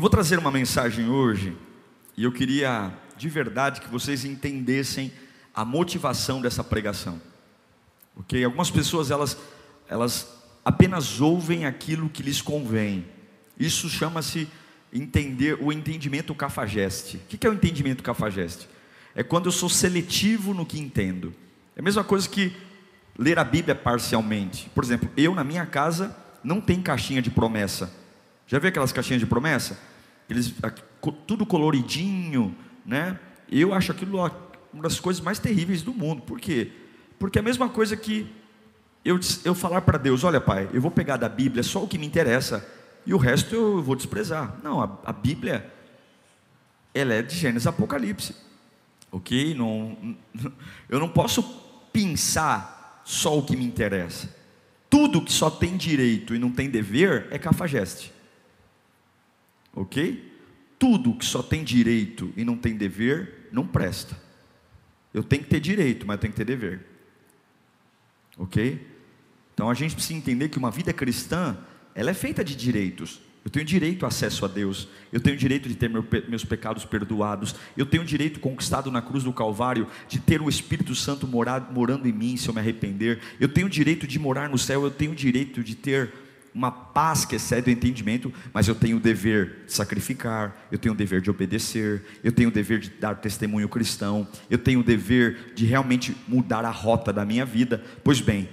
[0.00, 1.54] Eu vou trazer uma mensagem hoje
[2.16, 5.12] e eu queria de verdade que vocês entendessem
[5.54, 7.20] a motivação dessa pregação.
[8.16, 8.42] Ok?
[8.42, 9.36] Algumas pessoas elas
[9.86, 10.26] elas
[10.64, 13.04] apenas ouvem aquilo que lhes convém
[13.58, 14.48] isso chama-se
[14.90, 17.18] entender o entendimento cafajeste.
[17.18, 18.66] O que é o entendimento cafajeste?
[19.14, 21.34] É quando eu sou seletivo no que entendo.
[21.76, 22.56] É a mesma coisa que
[23.18, 24.70] ler a Bíblia parcialmente.
[24.74, 27.94] Por exemplo, eu na minha casa não tem caixinha de promessa.
[28.46, 29.89] Já viu aquelas caixinhas de promessa?
[30.30, 30.54] Eles
[31.26, 32.54] tudo coloridinho,
[32.86, 33.18] né?
[33.50, 34.18] Eu acho aquilo
[34.72, 36.22] uma das coisas mais terríveis do mundo.
[36.22, 36.70] Por quê?
[37.18, 38.26] Porque é a mesma coisa que
[39.04, 41.98] eu, eu falar para Deus: olha, pai, eu vou pegar da Bíblia só o que
[41.98, 42.66] me interessa
[43.06, 44.58] e o resto eu vou desprezar.
[44.62, 45.70] Não, a, a Bíblia,
[46.94, 48.34] ela é de Gênesis Apocalipse,
[49.10, 49.54] ok?
[49.54, 50.16] Não,
[50.88, 51.42] eu não posso
[51.92, 54.34] pensar só o que me interessa.
[54.88, 58.12] Tudo que só tem direito e não tem dever é cafajeste,
[59.74, 60.32] ok?
[60.78, 64.16] Tudo que só tem direito e não tem dever não presta.
[65.12, 66.86] Eu tenho que ter direito, mas eu tenho que ter dever,
[68.38, 68.86] ok?
[69.52, 71.58] Então a gente precisa entender que uma vida cristã
[71.94, 73.20] ela é feita de direitos.
[73.44, 77.54] Eu tenho direito ao acesso a Deus, eu tenho direito de ter meus pecados perdoados,
[77.74, 82.06] eu tenho direito conquistado na cruz do Calvário de ter o Espírito Santo morado, morando
[82.06, 85.14] em mim se eu me arrepender, eu tenho direito de morar no céu, eu tenho
[85.14, 86.12] direito de ter
[86.54, 90.94] uma paz que excede o entendimento, mas eu tenho o dever de sacrificar, eu tenho
[90.94, 94.84] o dever de obedecer, eu tenho o dever de dar testemunho cristão, eu tenho o
[94.84, 97.82] dever de realmente mudar a rota da minha vida.
[98.02, 98.48] Pois bem,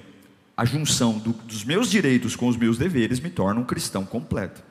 [0.55, 4.63] a junção do, dos meus direitos com os meus deveres me torna um cristão completo.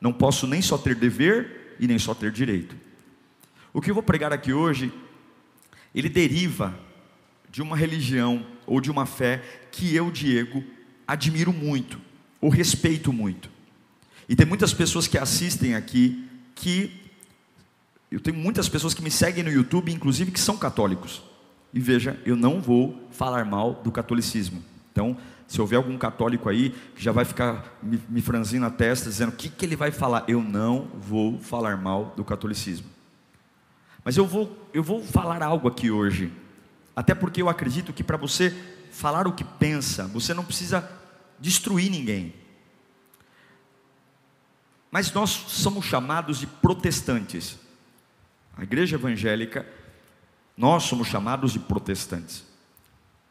[0.00, 2.76] Não posso nem só ter dever e nem só ter direito.
[3.72, 4.92] O que eu vou pregar aqui hoje,
[5.94, 6.78] ele deriva
[7.50, 10.62] de uma religião ou de uma fé que eu, Diego,
[11.06, 12.00] admiro muito,
[12.44, 13.48] ou respeito muito.
[14.28, 16.92] E tem muitas pessoas que assistem aqui que
[18.10, 21.22] eu tenho muitas pessoas que me seguem no YouTube, inclusive que são católicos.
[21.72, 24.62] E veja, eu não vou falar mal do catolicismo.
[24.92, 25.16] Então,
[25.48, 29.30] se houver algum católico aí que já vai ficar me, me franzindo a testa, dizendo
[29.30, 32.88] o que, que ele vai falar, eu não vou falar mal do catolicismo.
[34.04, 36.30] Mas eu vou, eu vou falar algo aqui hoje,
[36.94, 38.54] até porque eu acredito que para você
[38.90, 40.86] falar o que pensa, você não precisa
[41.38, 42.34] destruir ninguém.
[44.90, 47.58] Mas nós somos chamados de protestantes.
[48.56, 49.66] A igreja evangélica,
[50.56, 52.44] nós somos chamados de protestantes.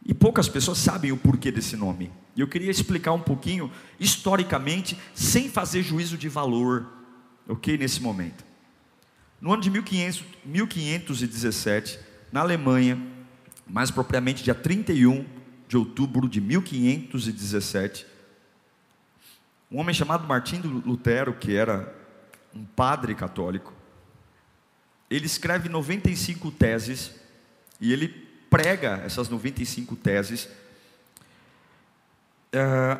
[0.05, 2.11] E poucas pessoas sabem o porquê desse nome.
[2.35, 6.85] E eu queria explicar um pouquinho, historicamente, sem fazer juízo de valor,
[7.47, 7.77] ok?
[7.77, 8.43] Nesse momento.
[9.39, 11.99] No ano de 1500, 1517,
[12.31, 13.01] na Alemanha,
[13.65, 15.25] mais propriamente dia 31
[15.67, 18.05] de outubro de 1517,
[19.71, 21.93] um homem chamado Martinho Lutero, que era
[22.53, 23.73] um padre católico,
[25.09, 27.15] ele escreve 95 teses
[27.81, 28.07] e ele
[28.49, 30.47] prega essas 95 teses
[32.51, 32.99] é,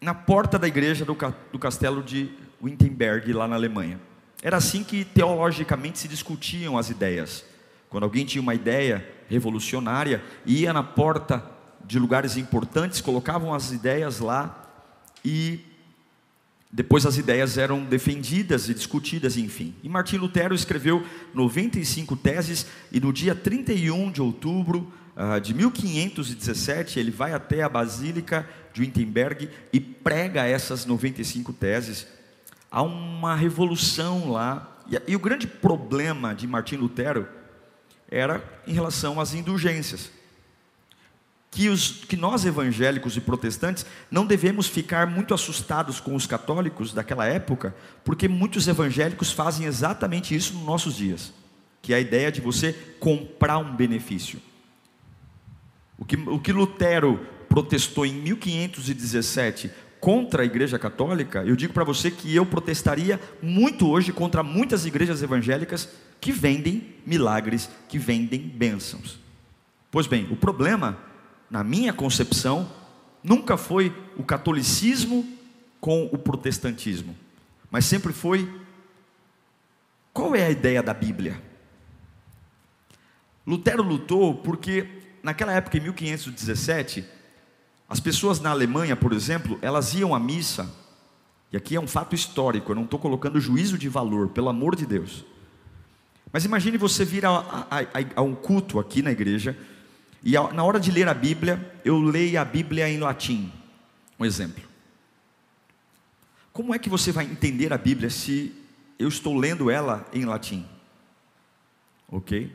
[0.00, 1.16] na porta da igreja do,
[1.52, 2.30] do castelo de
[2.62, 4.00] Wittenberg, lá na Alemanha.
[4.42, 7.44] Era assim que teologicamente se discutiam as ideias.
[7.90, 11.44] Quando alguém tinha uma ideia revolucionária, ia na porta
[11.84, 14.64] de lugares importantes, colocavam as ideias lá
[15.24, 15.60] e
[16.72, 19.74] depois as ideias eram defendidas e discutidas, enfim.
[19.82, 27.00] E Martim Lutero escreveu 95 teses e no dia 31 de outubro uh, de 1517
[27.00, 32.06] ele vai até a Basílica de Wittenberg e prega essas 95 teses.
[32.70, 34.76] Há uma revolução lá.
[35.06, 37.39] E o grande problema de Martim Lutero
[38.10, 40.10] era em relação às indulgências
[41.50, 46.92] que, os, que nós evangélicos e protestantes não devemos ficar muito assustados com os católicos
[46.92, 47.74] daquela época,
[48.04, 51.32] porque muitos evangélicos fazem exatamente isso nos nossos dias,
[51.82, 54.40] que é a ideia de você comprar um benefício.
[55.98, 61.84] O que, o que Lutero protestou em 1517 contra a Igreja Católica, eu digo para
[61.84, 65.88] você que eu protestaria muito hoje contra muitas igrejas evangélicas
[66.20, 69.18] que vendem milagres, que vendem bênçãos.
[69.90, 70.98] Pois bem, o problema
[71.50, 72.70] na minha concepção,
[73.24, 75.26] nunca foi o catolicismo
[75.80, 77.16] com o protestantismo,
[77.70, 78.48] mas sempre foi
[80.12, 81.40] Qual é a ideia da Bíblia?
[83.46, 84.86] Lutero lutou porque,
[85.22, 87.04] naquela época, em 1517,
[87.90, 90.72] as pessoas na Alemanha, por exemplo, elas iam à missa,
[91.52, 94.76] e aqui é um fato histórico, eu não estou colocando juízo de valor, pelo amor
[94.76, 95.24] de Deus.
[96.32, 99.58] Mas imagine você vir a, a, a, a um culto aqui na igreja,
[100.22, 103.52] e na hora de ler a Bíblia, eu leio a Bíblia em latim.
[104.20, 104.62] Um exemplo.
[106.52, 108.54] Como é que você vai entender a Bíblia se
[109.00, 110.64] eu estou lendo ela em latim?
[112.06, 112.52] Ok?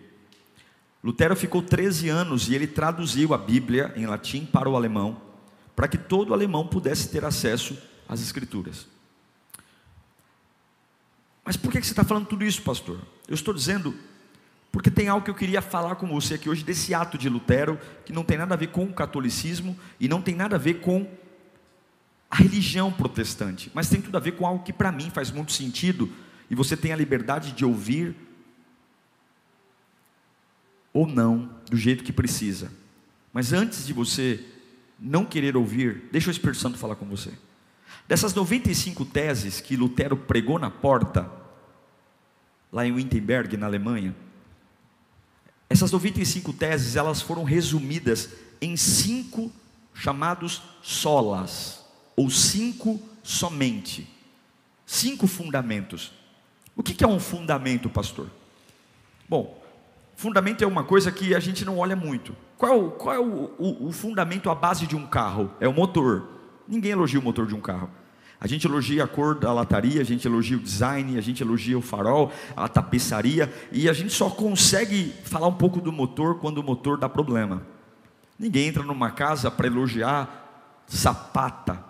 [1.04, 5.25] Lutero ficou 13 anos e ele traduziu a Bíblia em latim para o alemão,
[5.76, 7.78] para que todo alemão pudesse ter acesso
[8.08, 8.88] às Escrituras.
[11.44, 13.00] Mas por que você está falando tudo isso, pastor?
[13.28, 13.94] Eu estou dizendo
[14.72, 17.80] porque tem algo que eu queria falar com você aqui hoje desse ato de Lutero,
[18.04, 20.82] que não tem nada a ver com o catolicismo e não tem nada a ver
[20.82, 21.10] com
[22.30, 25.54] a religião protestante, mas tem tudo a ver com algo que para mim faz muito
[25.54, 26.12] sentido
[26.50, 28.16] e você tem a liberdade de ouvir
[30.92, 32.70] ou não, do jeito que precisa.
[33.32, 34.44] Mas antes de você
[35.00, 37.32] não querer ouvir, deixa o Espírito Santo falar com você.
[38.08, 41.30] Dessas 95 teses que Lutero pregou na porta,
[42.72, 44.16] lá em Wittenberg, na Alemanha,
[45.70, 48.30] essas 95 teses, elas foram resumidas
[48.62, 49.52] em cinco
[49.94, 51.84] chamados solas,
[52.16, 54.08] ou cinco somente.
[54.86, 56.12] Cinco fundamentos.
[56.76, 58.30] O que é um fundamento, pastor?
[59.28, 59.62] Bom,
[60.16, 62.36] Fundamento é uma coisa que a gente não olha muito.
[62.58, 65.52] Qual qual é o, o, o fundamento, a base de um carro?
[65.60, 66.28] É o motor.
[66.68, 67.90] Ninguém elogia o motor de um carro.
[68.40, 71.78] A gente elogia a cor da lataria, a gente elogia o design, a gente elogia
[71.78, 76.60] o farol, a tapeçaria, e a gente só consegue falar um pouco do motor quando
[76.60, 77.64] o motor dá problema.
[78.38, 81.84] Ninguém entra numa casa para elogiar sapata,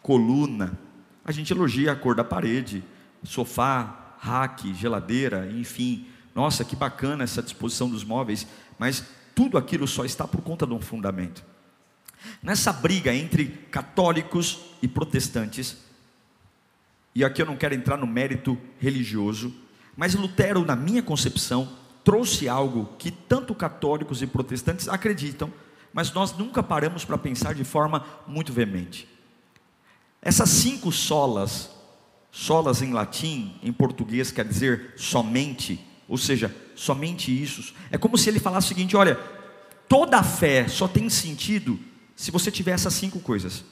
[0.00, 0.78] coluna.
[1.24, 2.82] A gente elogia a cor da parede,
[3.22, 6.06] sofá, rack, geladeira, enfim.
[6.34, 8.46] Nossa, que bacana essa disposição dos móveis,
[8.78, 11.44] mas tudo aquilo só está por conta de um fundamento.
[12.42, 15.76] Nessa briga entre católicos e protestantes,
[17.14, 19.52] e aqui eu não quero entrar no mérito religioso,
[19.96, 25.52] mas Lutero, na minha concepção, trouxe algo que tanto católicos e protestantes acreditam,
[25.92, 29.06] mas nós nunca paramos para pensar de forma muito veemente.
[30.22, 31.70] Essas cinco solas,
[32.30, 37.74] solas em latim, em português quer dizer somente, ou seja, somente isso.
[37.90, 39.16] É como se ele falasse o seguinte: olha,
[39.88, 41.78] toda a fé só tem sentido
[42.16, 43.64] se você tiver essas cinco coisas.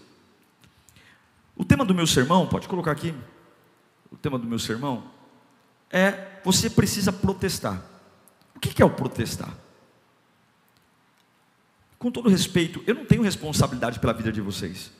[1.56, 3.14] O tema do meu sermão, pode colocar aqui.
[4.10, 5.04] O tema do meu sermão
[5.90, 7.84] é: você precisa protestar.
[8.54, 9.56] O que é o protestar?
[11.98, 14.90] Com todo respeito, eu não tenho responsabilidade pela vida de vocês.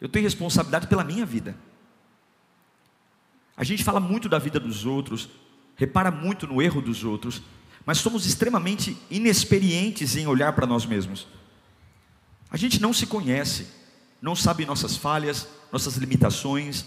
[0.00, 1.54] Eu tenho responsabilidade pela minha vida.
[3.56, 5.28] A gente fala muito da vida dos outros,
[5.80, 7.40] repara muito no erro dos outros,
[7.86, 11.26] mas somos extremamente inexperientes em olhar para nós mesmos.
[12.50, 13.66] A gente não se conhece,
[14.20, 16.84] não sabe nossas falhas, nossas limitações,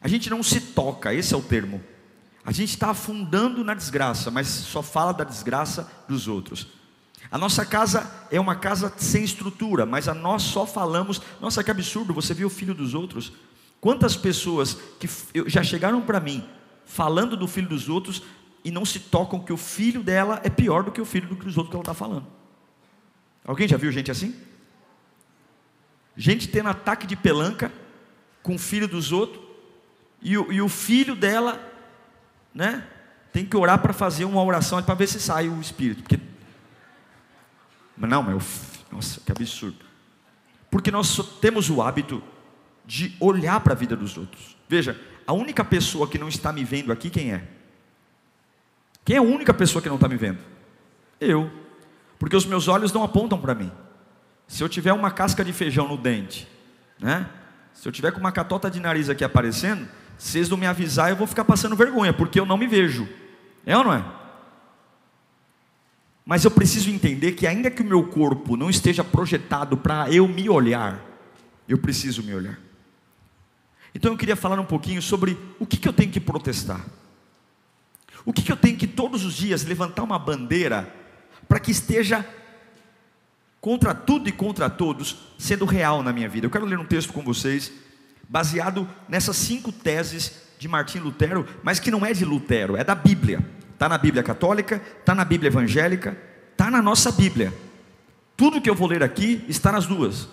[0.00, 1.82] a gente não se toca, esse é o termo.
[2.42, 6.66] A gente está afundando na desgraça, mas só fala da desgraça dos outros.
[7.30, 11.20] A nossa casa é uma casa sem estrutura, mas a nós só falamos.
[11.42, 13.34] Nossa, que absurdo, você viu o filho dos outros?
[13.82, 15.06] Quantas pessoas que
[15.46, 16.42] já chegaram para mim
[16.90, 18.22] falando do filho dos outros
[18.64, 21.56] e não se tocam que o filho dela é pior do que o filho dos
[21.56, 22.26] outros que ela está falando.
[23.44, 24.34] Alguém já viu gente assim?
[26.16, 27.72] Gente tendo ataque de pelanca
[28.42, 29.42] com o filho dos outros
[30.20, 31.60] e o, e o filho dela,
[32.52, 32.84] né?
[33.32, 36.02] Tem que orar para fazer uma oração para ver se sai o espírito.
[36.02, 36.18] Porque...
[37.96, 38.40] Não, meu,
[38.90, 39.84] nossa, que absurdo.
[40.68, 42.22] Porque nós temos o hábito
[42.84, 44.56] de olhar para a vida dos outros.
[44.68, 47.44] Veja, a única pessoa que não está me vendo aqui, quem é?
[49.04, 50.38] Quem é a única pessoa que não está me vendo?
[51.20, 51.50] Eu.
[52.18, 53.70] Porque os meus olhos não apontam para mim.
[54.48, 56.48] Se eu tiver uma casca de feijão no dente,
[56.98, 57.28] né?
[57.72, 61.10] Se eu tiver com uma catota de nariz aqui aparecendo, se vocês não me avisar,
[61.10, 63.08] eu vou ficar passando vergonha, porque eu não me vejo.
[63.64, 64.04] É ou não é?
[66.26, 70.26] Mas eu preciso entender que ainda que o meu corpo não esteja projetado para eu
[70.26, 71.00] me olhar,
[71.68, 72.58] eu preciso me olhar.
[73.94, 76.84] Então eu queria falar um pouquinho sobre o que, que eu tenho que protestar.
[78.24, 80.94] O que, que eu tenho que todos os dias levantar uma bandeira
[81.48, 82.24] para que esteja
[83.60, 86.46] contra tudo e contra todos sendo real na minha vida.
[86.46, 87.72] Eu quero ler um texto com vocês,
[88.28, 92.94] baseado nessas cinco teses de Martim Lutero, mas que não é de Lutero, é da
[92.94, 93.44] Bíblia.
[93.72, 96.16] Está na Bíblia católica, está na Bíblia evangélica,
[96.52, 97.52] está na nossa Bíblia.
[98.36, 100.28] Tudo que eu vou ler aqui está nas duas.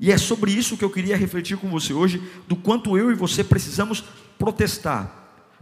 [0.00, 3.14] E é sobre isso que eu queria refletir com você hoje, do quanto eu e
[3.14, 4.02] você precisamos
[4.38, 5.18] protestar.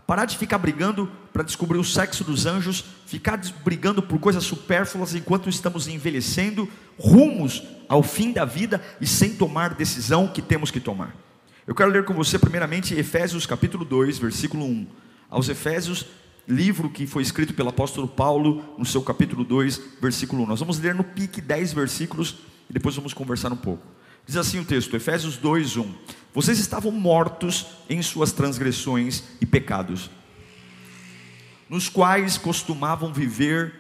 [0.07, 5.15] parar de ficar brigando para descobrir o sexo dos anjos, ficar brigando por coisas supérfluas
[5.15, 6.67] enquanto estamos envelhecendo,
[6.99, 11.15] rumos ao fim da vida e sem tomar decisão que temos que tomar.
[11.67, 14.87] Eu quero ler com você primeiramente Efésios capítulo 2, versículo 1.
[15.29, 16.07] Aos Efésios,
[16.47, 20.47] livro que foi escrito pelo apóstolo Paulo, no seu capítulo 2, versículo 1.
[20.47, 22.37] Nós vamos ler no pique 10 versículos
[22.71, 23.98] e depois vamos conversar um pouco.
[24.29, 25.95] Diz assim o texto, Efésios 2, 1.
[26.35, 30.11] Vocês estavam mortos em suas transgressões e pecados,
[31.67, 33.75] nos quais costumavam viver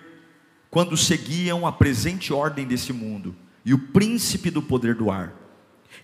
[0.71, 5.35] quando seguiam a presente ordem desse mundo e o príncipe do poder do ar,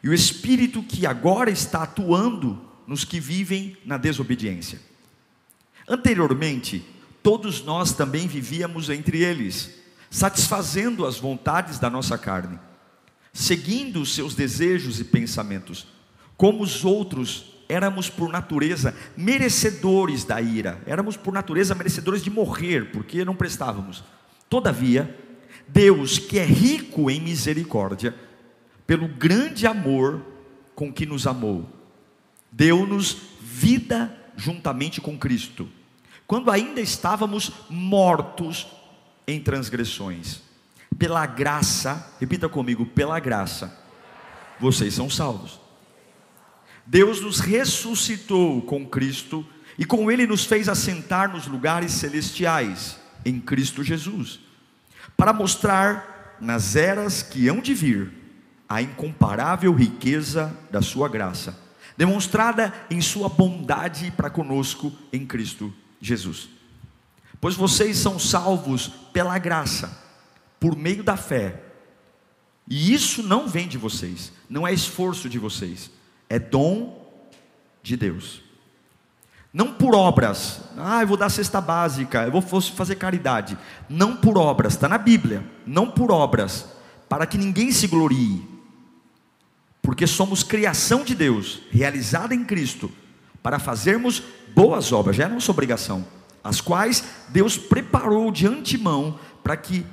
[0.02, 4.78] e o espírito que agora está atuando nos que vivem na desobediência.
[5.88, 6.84] Anteriormente,
[7.22, 9.70] todos nós também vivíamos entre eles,
[10.10, 12.58] satisfazendo as vontades da nossa carne,
[13.34, 15.88] seguindo os seus desejos e pensamentos.
[16.36, 22.92] Como os outros, éramos por natureza merecedores da ira, éramos por natureza merecedores de morrer,
[22.92, 24.04] porque não prestávamos.
[24.48, 25.18] Todavia,
[25.66, 28.14] Deus, que é rico em misericórdia,
[28.86, 30.24] pelo grande amor
[30.74, 31.68] com que nos amou,
[32.52, 35.68] deu-nos vida juntamente com Cristo,
[36.26, 38.66] quando ainda estávamos mortos
[39.26, 40.43] em transgressões.
[40.98, 43.76] Pela graça, repita comigo, pela graça,
[44.60, 45.60] vocês são salvos.
[46.86, 49.46] Deus nos ressuscitou com Cristo
[49.78, 54.40] e com Ele nos fez assentar nos lugares celestiais, em Cristo Jesus,
[55.16, 58.12] para mostrar nas eras que hão de vir
[58.68, 61.64] a incomparável riqueza da Sua graça
[61.96, 66.48] demonstrada em sua bondade para conosco em Cristo Jesus.
[67.40, 70.03] Pois vocês são salvos pela graça,
[70.64, 71.60] por meio da fé.
[72.66, 75.90] E isso não vem de vocês, não é esforço de vocês,
[76.26, 77.06] é dom
[77.82, 78.40] de Deus.
[79.52, 83.58] Não por obras, ah, eu vou dar cesta básica, eu vou fazer caridade.
[83.90, 86.66] Não por obras, está na Bíblia, não por obras,
[87.10, 88.48] para que ninguém se glorie,
[89.82, 92.90] porque somos criação de Deus, realizada em Cristo,
[93.42, 94.22] para fazermos
[94.54, 96.06] boas obras, já é nossa obrigação,
[96.42, 99.84] as quais Deus preparou de antemão para que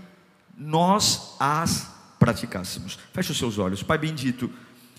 [0.61, 1.87] nós as
[2.19, 2.99] praticássemos.
[3.11, 4.47] Feche os seus olhos, Pai bendito,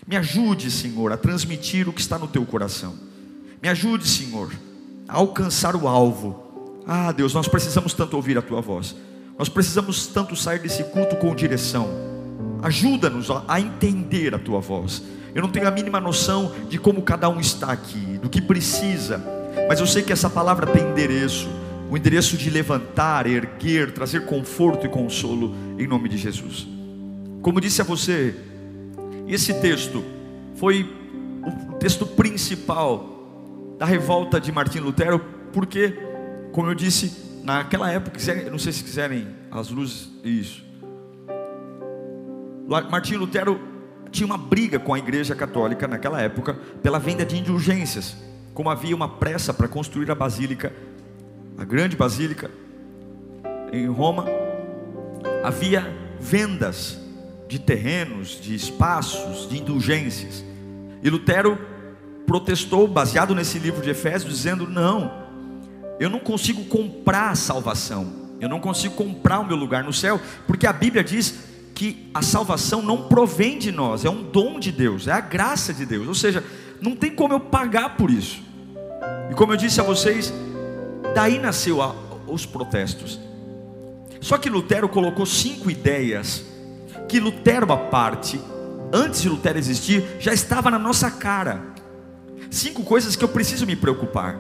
[0.07, 2.95] me ajude, Senhor, a transmitir o que está no teu coração.
[3.63, 4.53] Me ajude, Senhor,
[5.07, 6.83] a alcançar o alvo.
[6.85, 8.97] Ah, Deus, nós precisamos tanto ouvir a tua voz.
[9.39, 11.89] Nós precisamos tanto sair desse culto com direção.
[12.61, 15.01] Ajuda-nos a entender a tua voz.
[15.33, 19.25] Eu não tenho a mínima noção de como cada um está aqui, do que precisa,
[19.69, 21.49] mas eu sei que essa palavra tem endereço
[21.93, 26.67] o endereço de levantar, erguer, trazer conforto e consolo em nome de Jesus.
[27.43, 28.35] Como disse a você,
[29.29, 30.03] esse texto
[30.55, 30.91] foi
[31.45, 35.23] o texto principal da revolta de Martim Lutero,
[35.53, 35.91] porque,
[36.51, 38.19] como eu disse, naquela época,
[38.51, 40.65] não sei se quiserem as luzes, isso.
[42.91, 43.61] Martinho Lutero
[44.11, 48.17] tinha uma briga com a igreja católica naquela época pela venda de indulgências.
[48.55, 50.73] Como havia uma pressa para construir a basílica,
[51.57, 52.51] a grande basílica
[53.73, 54.27] em Roma,
[55.43, 55.91] havia
[56.21, 56.99] vendas
[57.49, 60.45] de terrenos, de espaços, de indulgências.
[61.03, 61.59] E Lutero
[62.27, 65.11] protestou, baseado nesse livro de Efésios, dizendo: Não,
[65.99, 70.21] eu não consigo comprar a salvação, eu não consigo comprar o meu lugar no céu,
[70.47, 71.45] porque a Bíblia diz
[71.75, 75.73] que a salvação não provém de nós, é um dom de Deus, é a graça
[75.73, 76.07] de Deus.
[76.07, 76.45] Ou seja,
[76.81, 78.43] não tem como eu pagar por isso.
[79.31, 80.33] E como eu disse a vocês,
[81.15, 81.95] daí nasceu a,
[82.27, 83.21] os protestos.
[84.21, 86.45] Só que Lutero colocou cinco ideias
[87.09, 88.41] que Lutero à parte,
[88.93, 91.61] antes de Lutero existir, já estava na nossa cara.
[92.51, 94.37] Cinco coisas que eu preciso me preocupar.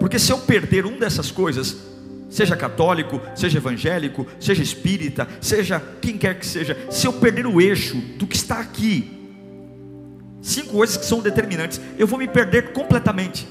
[0.00, 1.76] Porque se eu perder um dessas coisas,
[2.30, 7.60] seja católico, seja evangélico, seja espírita, seja quem quer que seja, se eu perder o
[7.60, 9.30] eixo do que está aqui,
[10.40, 13.46] cinco coisas que são determinantes, eu vou me perder completamente.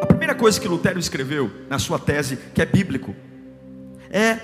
[0.00, 3.14] A primeira coisa que Lutero escreveu na sua tese, que é bíblico,
[4.10, 4.38] é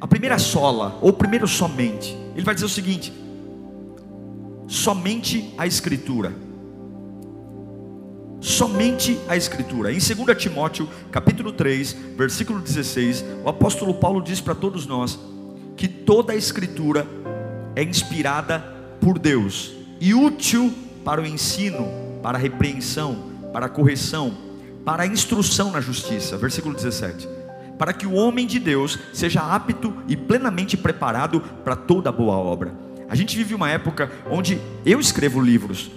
[0.00, 2.16] a primeira sola, ou primeiro somente.
[2.34, 3.12] Ele vai dizer o seguinte:
[4.66, 6.32] somente a Escritura
[8.42, 9.92] somente a Escritura.
[9.92, 15.18] Em 2 Timóteo, capítulo 3, versículo 16, o apóstolo Paulo diz para todos nós
[15.76, 17.06] que toda a Escritura
[17.76, 18.58] é inspirada
[19.00, 21.86] por Deus e útil para o ensino,
[22.20, 24.36] para a repreensão, para a correção,
[24.84, 26.36] para a instrução na justiça.
[26.36, 27.28] Versículo 17.
[27.78, 32.74] Para que o homem de Deus seja apto e plenamente preparado para toda boa obra.
[33.08, 35.90] A gente vive uma época onde eu escrevo livros,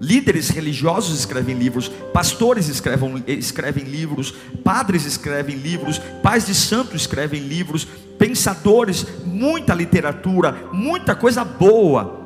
[0.00, 7.40] Líderes religiosos escrevem livros, pastores escrevem, escrevem livros, padres escrevem livros, pais de santos escrevem
[7.40, 7.84] livros,
[8.16, 12.16] pensadores, muita literatura, muita coisa boa.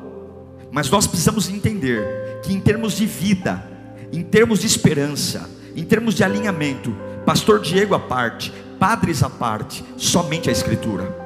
[0.70, 3.71] Mas nós precisamos entender que, em termos de vida,
[4.12, 9.84] em termos de esperança, em termos de alinhamento, Pastor Diego à parte, padres à parte,
[9.96, 11.16] somente a Escritura.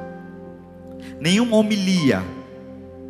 [1.19, 2.23] Nenhuma homilia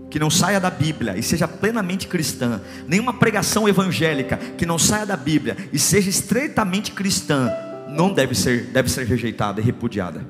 [0.10, 5.06] que não saia da Bíblia e seja plenamente cristã, nenhuma pregação evangélica que não saia
[5.06, 7.52] da Bíblia e seja estreitamente cristã,
[7.90, 10.26] não deve ser, deve ser rejeitada e repudiada.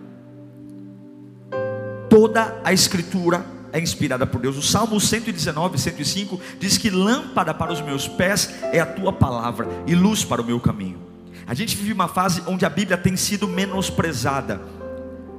[2.09, 4.57] Toda a Escritura é inspirada por Deus.
[4.57, 9.67] O Salmo 119, 105 diz que lâmpada para os meus pés é a tua palavra
[9.85, 10.99] e luz para o meu caminho.
[11.45, 14.61] A gente vive uma fase onde a Bíblia tem sido menosprezada.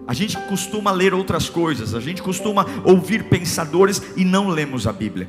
[0.07, 4.93] A gente costuma ler outras coisas, a gente costuma ouvir pensadores e não lemos a
[4.93, 5.29] Bíblia.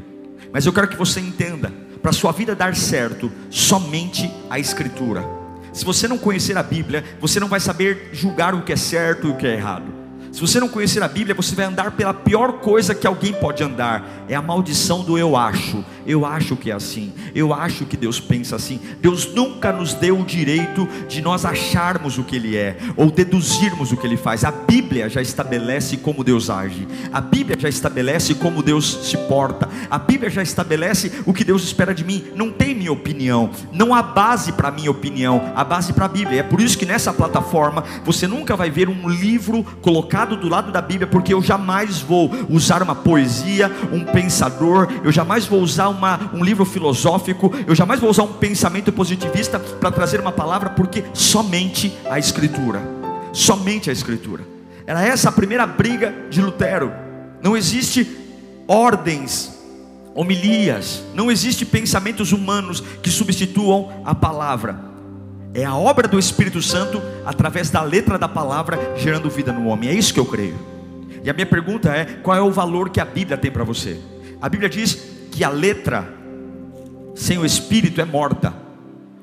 [0.53, 5.25] Mas eu quero que você entenda, para sua vida dar certo, somente a Escritura.
[5.74, 9.27] Se você não conhecer a Bíblia, você não vai saber julgar o que é certo
[9.27, 9.99] e o que é errado.
[10.31, 13.63] Se você não conhecer a Bíblia, você vai andar pela pior coisa que alguém pode
[13.63, 14.25] andar.
[14.27, 15.83] É a maldição do eu acho.
[16.05, 17.12] Eu acho que é assim.
[17.33, 18.79] Eu acho que Deus pensa assim.
[19.01, 23.91] Deus nunca nos deu o direito de nós acharmos o que Ele é ou deduzirmos
[23.91, 24.43] o que Ele faz.
[24.43, 26.88] A Bíblia já estabelece como Deus age.
[27.12, 29.67] A Bíblia já estabelece como Deus se porta.
[29.89, 32.25] A Bíblia já estabelece o que Deus espera de mim.
[32.36, 33.50] Não tem minha opinião.
[33.71, 35.51] Não há base para minha opinião.
[35.55, 36.41] Há base para a Bíblia.
[36.41, 40.49] É por isso que nessa plataforma você nunca vai ver um livro colocado colocado do
[40.49, 45.61] lado da Bíblia, porque eu jamais vou usar uma poesia, um pensador, eu jamais vou
[45.61, 50.31] usar uma, um livro filosófico, eu jamais vou usar um pensamento positivista para trazer uma
[50.31, 52.81] palavra, porque somente a Escritura,
[53.31, 54.43] somente a Escritura.
[54.85, 56.91] Era essa a primeira briga de Lutero.
[57.41, 58.05] Não existe
[58.67, 59.57] ordens,
[60.13, 64.88] homilias, não existe pensamentos humanos que substituam a palavra.
[65.53, 69.89] É a obra do Espírito Santo através da letra da palavra gerando vida no homem.
[69.89, 70.56] É isso que eu creio.
[71.23, 74.00] E a minha pergunta é: qual é o valor que a Bíblia tem para você?
[74.41, 74.95] A Bíblia diz
[75.32, 76.13] que a letra
[77.15, 78.54] sem o Espírito é morta.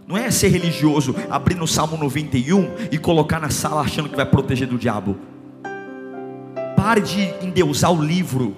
[0.07, 4.27] Não é ser religioso, abrir no Salmo 91 e colocar na sala achando que vai
[4.27, 5.17] proteger do diabo.
[6.77, 8.55] Pare de endeusar o livro.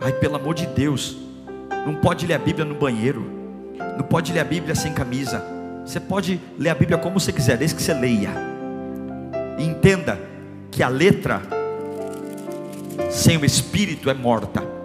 [0.00, 1.18] Ai, pelo amor de Deus,
[1.84, 3.22] não pode ler a Bíblia no banheiro,
[3.98, 5.59] não pode ler a Bíblia sem camisa.
[5.84, 8.30] Você pode ler a Bíblia como você quiser, desde que você leia.
[9.58, 10.18] E entenda
[10.70, 11.42] que a letra
[13.10, 14.80] sem o Espírito é morta.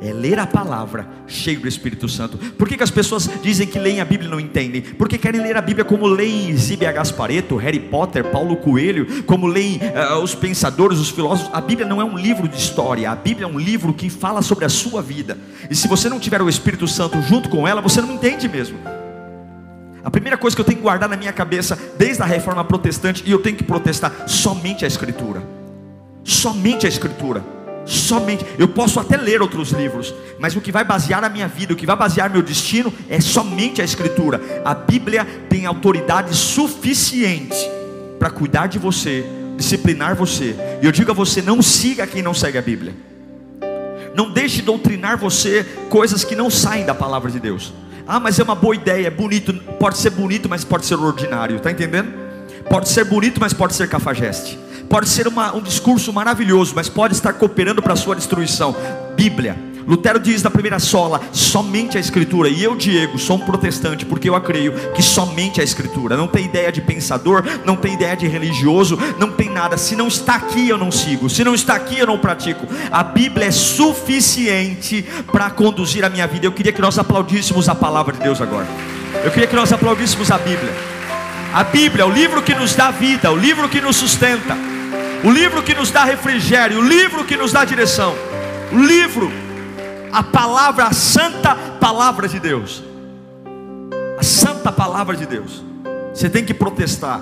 [0.00, 2.36] É ler a palavra cheio do Espírito Santo.
[2.36, 4.82] Por que, que as pessoas dizem que leem a Bíblia e não entendem?
[4.82, 9.80] Porque querem ler a Bíblia como leem Zíbia Gaspareto, Harry Potter, Paulo Coelho, como leem
[10.12, 11.50] uh, os pensadores, os filósofos.
[11.52, 14.42] A Bíblia não é um livro de história, a Bíblia é um livro que fala
[14.42, 15.38] sobre a sua vida.
[15.70, 18.78] E se você não tiver o Espírito Santo junto com ela, você não entende mesmo.
[20.06, 23.24] A primeira coisa que eu tenho que guardar na minha cabeça, desde a reforma protestante,
[23.26, 25.42] e eu tenho que protestar, somente a Escritura.
[26.22, 27.42] Somente a Escritura.
[27.84, 28.46] Somente.
[28.56, 31.76] Eu posso até ler outros livros, mas o que vai basear a minha vida, o
[31.76, 34.40] que vai basear meu destino, é somente a Escritura.
[34.64, 37.68] A Bíblia tem autoridade suficiente
[38.16, 40.54] para cuidar de você, disciplinar você.
[40.80, 42.94] E eu digo a você: não siga quem não segue a Bíblia.
[44.14, 47.72] Não deixe doutrinar você coisas que não saem da palavra de Deus.
[48.06, 49.52] Ah, mas é uma boa ideia, é bonito.
[49.78, 52.12] Pode ser bonito, mas pode ser ordinário, está entendendo?
[52.70, 54.58] Pode ser bonito, mas pode ser cafajeste.
[54.88, 58.76] Pode ser uma, um discurso maravilhoso, mas pode estar cooperando para a sua destruição.
[59.16, 62.48] Bíblia, Lutero diz na primeira sola, somente a Escritura.
[62.48, 66.16] E eu, Diego, sou um protestante, porque eu creio que somente a Escritura.
[66.16, 69.76] Não tem ideia de pensador, não tem ideia de religioso, não tem nada.
[69.76, 71.30] Se não está aqui, eu não sigo.
[71.30, 72.66] Se não está aqui, eu não pratico.
[72.90, 76.46] A Bíblia é suficiente para conduzir a minha vida.
[76.46, 78.66] Eu queria que nós aplaudíssemos a palavra de Deus agora.
[79.24, 80.74] Eu queria que nós aplaudíssemos a Bíblia.
[81.54, 84.56] A Bíblia, o livro que nos dá vida, o livro que nos sustenta,
[85.24, 88.14] o livro que nos dá refrigério, o livro que nos dá direção,
[88.72, 89.45] o livro
[90.16, 92.82] a palavra, a santa palavra de Deus.
[94.18, 95.62] A santa palavra de Deus.
[96.14, 97.20] Você tem que protestar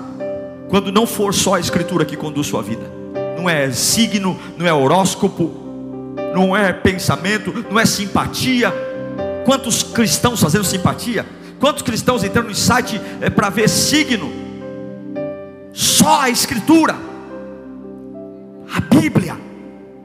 [0.69, 2.89] quando não for só a escritura que conduz sua vida.
[3.37, 5.51] Não é signo, não é horóscopo,
[6.33, 8.73] não é pensamento, não é simpatia.
[9.43, 11.25] Quantos cristãos fazendo simpatia?
[11.59, 14.31] Quantos cristãos entrando no site é, para ver signo?
[15.73, 16.95] Só a escritura,
[18.73, 19.35] a Bíblia,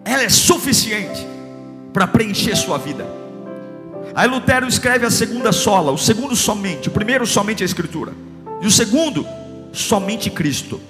[0.05, 1.31] ela é suficiente
[1.92, 3.07] para preencher sua vida.
[4.14, 8.12] Aí Lutero escreve a segunda sola, o segundo somente, o primeiro somente a Escritura,
[8.61, 9.26] e o segundo
[9.72, 10.81] somente Cristo.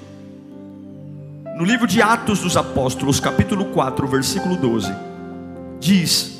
[1.56, 4.90] No livro de Atos dos Apóstolos, capítulo 4, versículo 12,
[5.78, 6.38] diz: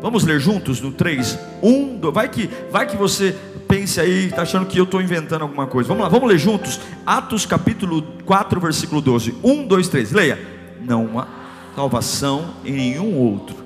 [0.00, 1.38] Vamos ler juntos no 3?
[1.60, 3.34] 1, 2, vai que, vai que você
[3.66, 5.88] pense aí, está achando que eu estou inventando alguma coisa.
[5.88, 6.78] Vamos lá, vamos ler juntos.
[7.04, 9.34] Atos capítulo 4, versículo 12.
[9.42, 10.12] 1, 2, 3.
[10.12, 10.38] Leia.
[10.80, 11.41] Não há
[11.74, 13.56] salvação em nenhum outro,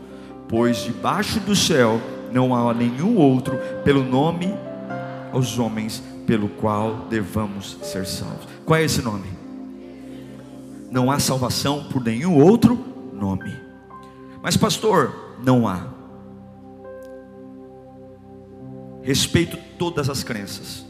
[0.48, 2.00] pois debaixo do céu
[2.32, 4.54] não há nenhum outro pelo nome
[5.32, 8.46] aos homens pelo qual devamos ser salvos.
[8.64, 9.28] Qual é esse nome?
[10.90, 12.78] Não há salvação por nenhum outro
[13.12, 13.54] nome.
[14.42, 15.86] Mas pastor, não há.
[19.02, 20.84] Respeito todas as crenças.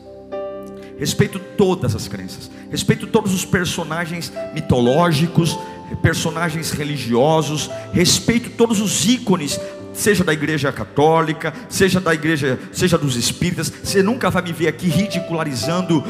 [0.98, 2.50] Respeito todas as crenças.
[2.70, 5.58] Respeito todos os personagens mitológicos,
[6.02, 7.70] personagens religiosos.
[7.92, 9.58] Respeito todos os ícones
[9.96, 14.68] seja da igreja católica, seja da igreja, seja dos espíritas, você nunca vai me ver
[14.68, 16.02] aqui ridicularizando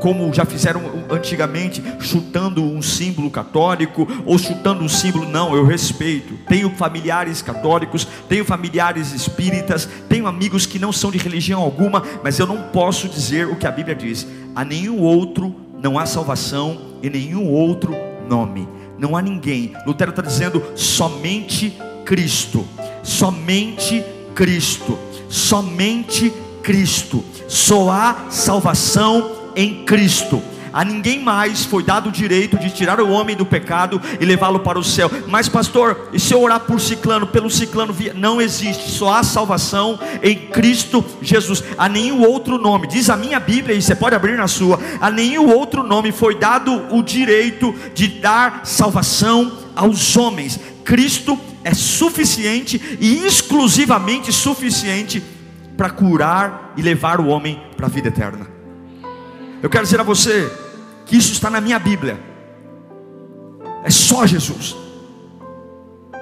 [0.00, 6.34] como já fizeram antigamente, chutando um símbolo católico ou chutando um símbolo, não, eu respeito.
[6.48, 12.38] Tenho familiares católicos, tenho familiares espíritas, tenho amigos que não são de religião alguma, mas
[12.38, 14.26] eu não posso dizer o que a Bíblia diz.
[14.56, 17.94] A nenhum outro não há salvação e nenhum outro
[18.28, 18.66] nome.
[18.98, 19.72] Não há ninguém.
[19.86, 22.66] Lutero está dizendo somente Cristo
[23.04, 24.04] somente
[24.34, 27.22] Cristo, somente Cristo.
[27.46, 30.42] Só há salvação em Cristo.
[30.74, 34.58] A ninguém mais foi dado o direito de tirar o homem do pecado e levá-lo
[34.58, 35.08] para o céu.
[35.28, 40.00] Mas, pastor, e se eu orar por ciclano, pelo ciclano, não existe, só há salvação
[40.20, 41.62] em Cristo Jesus.
[41.78, 45.12] A nenhum outro nome, diz a minha Bíblia, e você pode abrir na sua, a
[45.12, 50.58] nenhum outro nome foi dado o direito de dar salvação aos homens.
[50.84, 55.22] Cristo é suficiente e exclusivamente suficiente
[55.76, 58.48] para curar e levar o homem para a vida eterna.
[59.62, 60.63] Eu quero dizer a você
[61.04, 62.18] que isso está na minha Bíblia.
[63.82, 64.74] É só Jesus.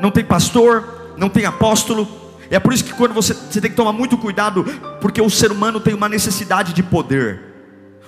[0.01, 2.09] Não tem pastor, não tem apóstolo.
[2.51, 4.64] É por isso que quando você, você tem que tomar muito cuidado,
[5.01, 7.40] porque o ser humano tem uma necessidade de poder.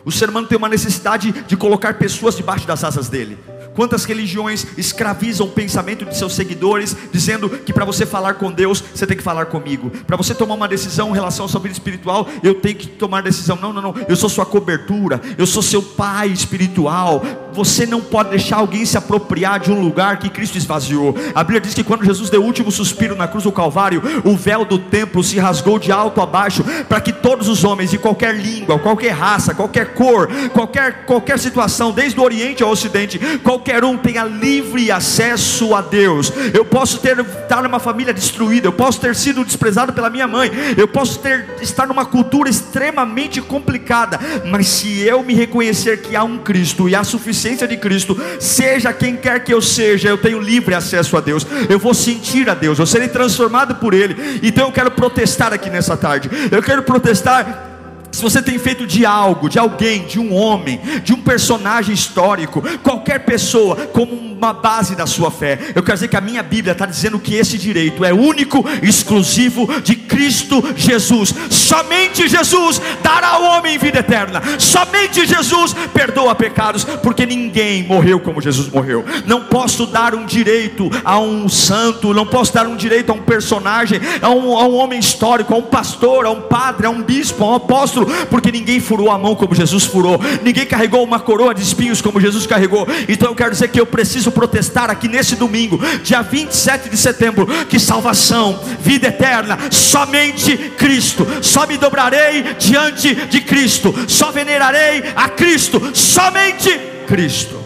[0.05, 3.39] O ser humano tem uma necessidade de colocar pessoas debaixo das asas dele.
[3.75, 8.83] Quantas religiões escravizam o pensamento de seus seguidores, dizendo que para você falar com Deus,
[8.95, 9.91] você tem que falar comigo.
[10.07, 13.23] Para você tomar uma decisão em relação à sua vida espiritual, eu tenho que tomar
[13.23, 13.59] decisão.
[13.61, 13.95] Não, não, não.
[14.09, 17.23] Eu sou sua cobertura, eu sou seu pai espiritual.
[17.55, 21.15] Você não pode deixar alguém se apropriar de um lugar que Cristo esvaziou.
[21.35, 24.37] A Bíblia diz que quando Jesus deu o último suspiro na cruz do Calvário, o
[24.37, 27.99] véu do templo se rasgou de alto a baixo, para que todos os homens de
[27.99, 33.85] qualquer língua, qualquer raça, qualquer cor, qualquer, qualquer situação, desde o Oriente ao Ocidente, qualquer
[33.85, 36.33] um tenha livre acesso a Deus.
[36.53, 40.51] Eu posso ter estar numa família destruída, eu posso ter sido desprezado pela minha mãe,
[40.77, 46.25] eu posso ter estar numa cultura extremamente complicada, mas se eu me reconhecer que há
[46.25, 47.05] um Cristo e a
[47.45, 51.47] suficiência de Cristo, seja quem quer que eu seja, eu tenho livre acesso a Deus.
[51.69, 54.41] Eu vou sentir a Deus, eu serei transformado por ele.
[54.43, 56.31] Então eu quero protestar aqui nessa tarde.
[56.51, 57.74] Eu quero protestar
[58.15, 62.63] se você tem feito de algo, de alguém, de um homem, de um personagem histórico,
[62.79, 66.73] qualquer pessoa, como uma base da sua fé, eu quero dizer que a minha Bíblia
[66.73, 71.35] está dizendo que esse direito é único, exclusivo de Cristo Jesus.
[71.51, 74.41] Somente Jesus dará ao homem vida eterna.
[74.59, 79.05] Somente Jesus perdoa pecados, porque ninguém morreu como Jesus morreu.
[79.27, 83.23] Não posso dar um direito a um santo, não posso dar um direito a um
[83.23, 87.03] personagem, a um, a um homem histórico, a um pastor, a um padre, a um
[87.03, 91.21] bispo, a um apóstolo porque ninguém furou a mão como Jesus furou, ninguém carregou uma
[91.21, 92.87] coroa de espinhos como Jesus carregou.
[93.09, 97.47] Então eu quero dizer que eu preciso protestar aqui nesse domingo, dia 27 de setembro,
[97.69, 101.27] que salvação, vida eterna, somente Cristo.
[101.43, 106.71] Só me dobrarei diante de Cristo, só venerarei a Cristo, somente
[107.07, 107.63] Cristo.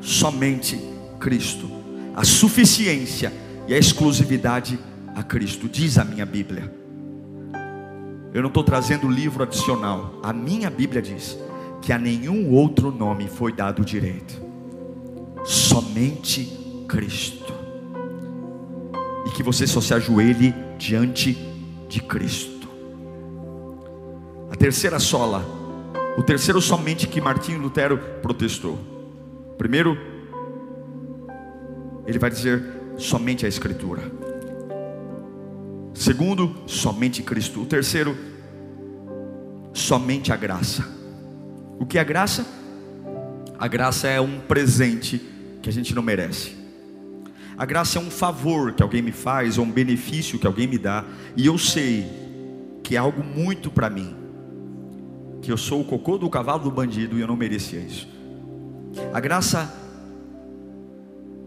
[0.00, 0.80] Somente
[1.18, 1.70] Cristo.
[2.14, 3.32] A suficiência
[3.68, 4.78] e a exclusividade
[5.14, 6.85] a Cristo, diz a minha Bíblia.
[8.36, 10.12] Eu não estou trazendo livro adicional.
[10.22, 11.38] A minha Bíblia diz
[11.80, 14.38] que a nenhum outro nome foi dado direito,
[15.42, 16.44] somente
[16.86, 17.50] Cristo.
[19.26, 21.32] E que você só se ajoelhe diante
[21.88, 22.68] de Cristo.
[24.50, 25.42] A terceira sola,
[26.18, 28.78] o terceiro somente que Martinho Lutero protestou.
[29.56, 29.96] Primeiro,
[32.06, 32.62] ele vai dizer
[32.98, 34.25] somente a Escritura.
[35.96, 37.62] Segundo, somente Cristo.
[37.62, 38.16] O terceiro,
[39.72, 40.86] somente a graça.
[41.80, 42.46] O que é a graça?
[43.58, 45.18] A graça é um presente
[45.62, 46.54] que a gente não merece.
[47.56, 50.76] A graça é um favor que alguém me faz, ou um benefício que alguém me
[50.76, 51.02] dá,
[51.34, 52.06] e eu sei
[52.82, 54.14] que é algo muito para mim,
[55.40, 58.06] que eu sou o cocô do cavalo do bandido e eu não merecia isso.
[59.14, 59.74] A graça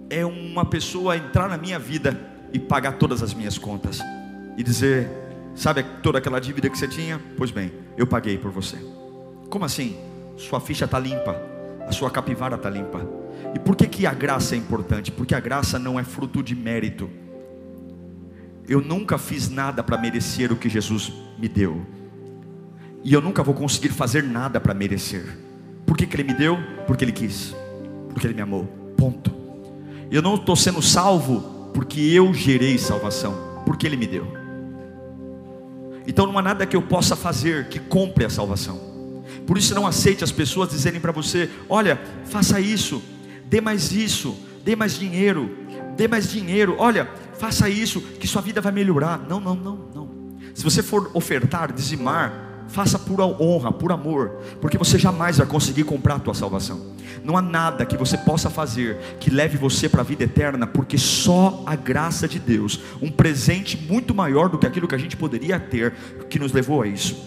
[0.10, 2.20] é uma pessoa entrar na minha vida
[2.52, 4.00] e pagar todas as minhas contas
[4.60, 5.10] e dizer:
[5.56, 7.20] Sabe toda aquela dívida que você tinha?
[7.38, 8.78] Pois bem, eu paguei por você.
[9.50, 9.98] Como assim?
[10.38, 11.36] Sua ficha está limpa,
[11.88, 13.08] a sua capivara está limpa.
[13.56, 15.14] E por que, que a graça é importante?
[15.14, 17.10] Porque a graça não é fruto de mérito.
[18.68, 21.82] Eu nunca fiz nada para merecer o que Jesus me deu.
[23.02, 25.38] E eu nunca vou conseguir fazer nada para merecer.
[25.86, 26.58] Por que, que Ele me deu?
[26.86, 27.56] Porque Ele quis.
[28.10, 28.66] Porque Ele me amou.
[28.98, 29.34] Ponto.
[30.12, 33.64] Eu não estou sendo salvo porque eu gerei salvação.
[33.66, 34.39] Porque Ele me deu.
[36.08, 38.90] Então não há nada que eu possa fazer que compre a salvação.
[39.46, 43.02] Por isso não aceite as pessoas dizerem para você: olha, faça isso,
[43.46, 45.56] dê mais isso, dê mais dinheiro,
[45.96, 49.20] dê mais dinheiro, olha, faça isso, que sua vida vai melhorar.
[49.28, 50.10] Não, não, não, não.
[50.54, 55.84] Se você for ofertar, dizimar, faça por honra, por amor, porque você jamais vai conseguir
[55.84, 56.94] comprar a tua salvação.
[57.24, 60.98] Não há nada que você possa fazer que leve você para a vida eterna, porque
[60.98, 65.18] só a graça de Deus, um presente muito maior do que aquilo que a gente
[65.18, 65.94] poderia ter,
[66.30, 67.18] que nos levou a isso.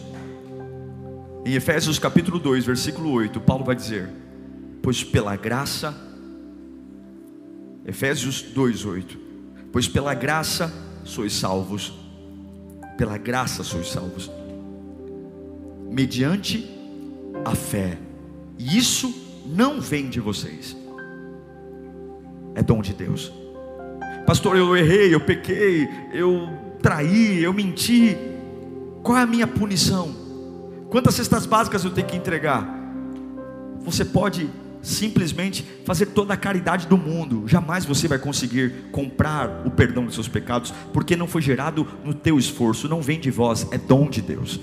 [1.45, 4.09] Em Efésios capítulo 2, versículo 8, Paulo vai dizer:
[4.81, 5.95] Pois pela graça,
[7.85, 9.19] Efésios 2, 8,
[9.73, 10.73] pois pela graça
[11.05, 11.93] sois salvos,
[12.97, 14.31] pela graça sois salvos
[15.93, 16.69] mediante
[17.45, 17.99] a fé.
[18.59, 20.77] E isso não vem de vocês,
[22.55, 23.33] é dom de Deus.
[24.27, 26.49] Pastor, eu errei, eu pequei, eu
[26.81, 28.17] traí, eu menti.
[29.03, 30.15] Qual é a minha punição?
[30.89, 32.69] Quantas cestas básicas eu tenho que entregar?
[33.81, 34.49] Você pode
[34.81, 40.15] simplesmente fazer toda a caridade do mundo, jamais você vai conseguir comprar o perdão dos
[40.15, 44.09] seus pecados, porque não foi gerado no teu esforço, não vem de vós, é dom
[44.09, 44.61] de Deus.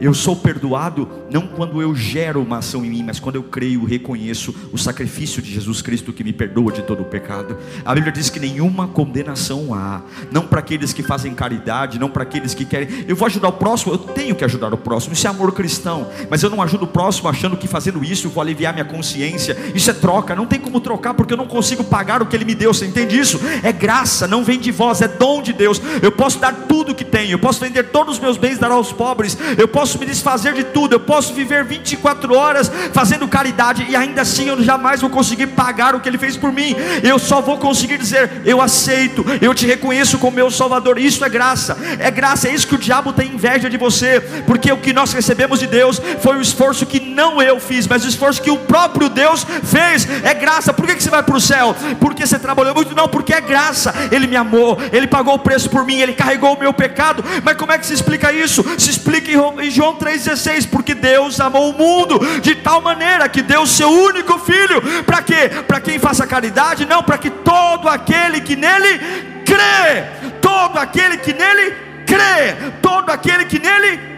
[0.00, 3.84] Eu sou perdoado não quando eu gero uma ação em mim, mas quando eu creio,
[3.84, 7.56] reconheço o sacrifício de Jesus Cristo que me perdoa de todo o pecado.
[7.84, 12.22] A Bíblia diz que nenhuma condenação há, não para aqueles que fazem caridade, não para
[12.22, 13.04] aqueles que querem.
[13.08, 16.08] Eu vou ajudar o próximo, eu tenho que ajudar o próximo, isso é amor cristão,
[16.30, 19.56] mas eu não ajudo o próximo achando que fazendo isso eu vou aliviar minha consciência.
[19.74, 22.44] Isso é troca, não tem como trocar porque eu não consigo pagar o que Ele
[22.44, 23.40] me deu, você entende isso?
[23.62, 25.80] É graça, não vem de vós, é dom de Deus.
[26.02, 28.92] Eu posso dar tudo que tenho, eu posso vender todos os meus bens, dar aos
[28.92, 33.86] pobres, eu posso posso me desfazer de tudo, eu posso viver 24 horas fazendo caridade
[33.88, 36.76] e ainda assim eu jamais vou conseguir pagar o que Ele fez por mim.
[37.02, 40.98] Eu só vou conseguir dizer: Eu aceito, eu te reconheço como meu Salvador.
[40.98, 44.70] Isso é graça, é graça, é isso que o diabo tem inveja de você, porque
[44.70, 48.08] o que nós recebemos de Deus foi o esforço que não eu fiz, mas o
[48.08, 50.06] esforço que o próprio Deus fez.
[50.22, 50.72] É graça.
[50.72, 51.74] Por que, você vai para o céu?
[51.98, 52.94] Porque você trabalhou muito?
[52.94, 53.92] Não, porque é graça.
[54.12, 57.24] Ele me amou, Ele pagou o preço por mim, Ele carregou o meu pecado.
[57.42, 58.64] Mas como é que se explica isso?
[58.78, 63.62] Se explica em João 3,16, porque Deus amou o mundo de tal maneira que deu
[63.62, 65.50] o seu único filho, para quê?
[65.66, 66.86] Para quem faça caridade?
[66.86, 69.00] Não, para que todo aquele que nele
[69.44, 70.04] crê,
[70.40, 71.74] todo aquele que nele
[72.06, 74.17] crê, todo aquele que nele crê,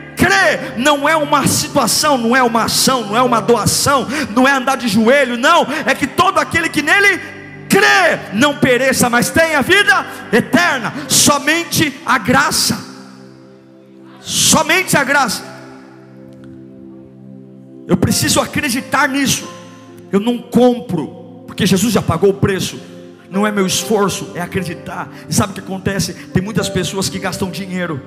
[0.77, 4.77] não é uma situação, não é uma ação, não é uma doação, não é andar
[4.77, 7.21] de joelho, não, é que todo aquele que nele
[7.69, 12.91] crê, não pereça, mas tenha vida eterna, somente a graça
[14.21, 15.43] somente a graça.
[17.87, 19.49] Eu preciso acreditar nisso.
[20.13, 22.81] Eu não compro, porque Jesus já pagou o preço.
[23.29, 25.09] Não é meu esforço, é acreditar.
[25.29, 26.15] E sabe o que acontece?
[26.15, 28.01] Tem muitas pessoas que gastam dinheiro,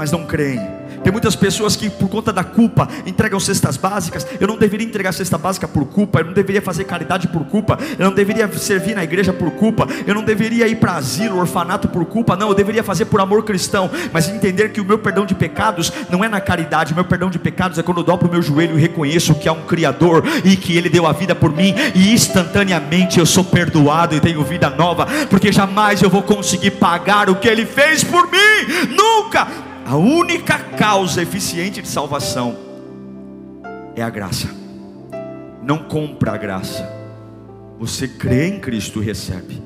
[0.00, 0.66] mas não creem.
[1.02, 4.26] Tem muitas pessoas que, por conta da culpa, entregam cestas básicas.
[4.40, 6.20] Eu não deveria entregar cesta básica por culpa.
[6.20, 7.78] Eu não deveria fazer caridade por culpa.
[7.98, 9.86] Eu não deveria servir na igreja por culpa.
[10.06, 12.34] Eu não deveria ir para asilo, orfanato por culpa.
[12.34, 13.90] Não, eu deveria fazer por amor cristão.
[14.10, 16.92] Mas entender que o meu perdão de pecados não é na caridade.
[16.92, 19.48] O meu perdão de pecados é quando eu dobro o meu joelho e reconheço que
[19.50, 21.74] há um Criador e que Ele deu a vida por mim.
[21.94, 25.06] E instantaneamente eu sou perdoado e tenho vida nova.
[25.28, 28.94] Porque jamais eu vou conseguir pagar o que Ele fez por mim.
[28.94, 32.56] Nunca a única causa eficiente de salvação
[33.96, 34.48] é a graça.
[35.64, 36.88] Não compra a graça.
[37.76, 39.60] Você crê em Cristo e recebe.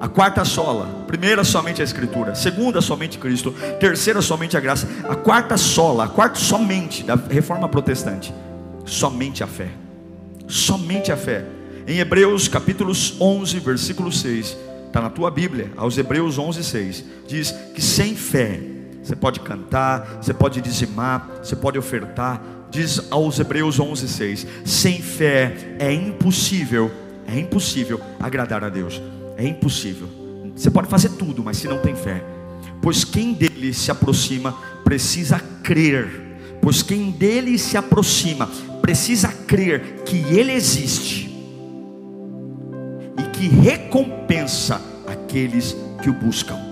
[0.00, 5.14] A quarta sola, primeira somente a Escritura, segunda somente Cristo, terceira somente a graça, a
[5.14, 8.32] quarta sola, a quarta somente da reforma protestante,
[8.86, 9.68] somente a fé,
[10.48, 11.44] somente a fé.
[11.86, 14.56] Em Hebreus capítulos 11, versículo 6,
[14.86, 18.69] está na tua Bíblia, aos Hebreus 11, 6, diz que sem fé
[19.02, 22.42] você pode cantar, você pode dizimar, você pode ofertar.
[22.70, 26.90] Diz aos Hebreus 11:6, sem fé é impossível,
[27.26, 29.00] é impossível agradar a Deus.
[29.36, 30.08] É impossível.
[30.54, 32.22] Você pode fazer tudo, mas se não tem fé,
[32.82, 34.52] pois quem dele se aproxima
[34.84, 36.28] precisa crer.
[36.60, 38.46] Pois quem dele se aproxima
[38.82, 41.30] precisa crer que ele existe
[43.18, 46.69] e que recompensa aqueles que o buscam.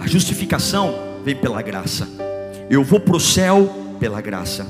[0.00, 2.08] A justificação vem pela graça.
[2.70, 4.66] Eu vou para o céu pela graça,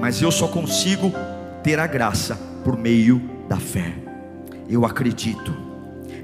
[0.00, 1.12] mas eu só consigo
[1.62, 3.94] ter a graça por meio da fé.
[4.68, 5.56] Eu acredito,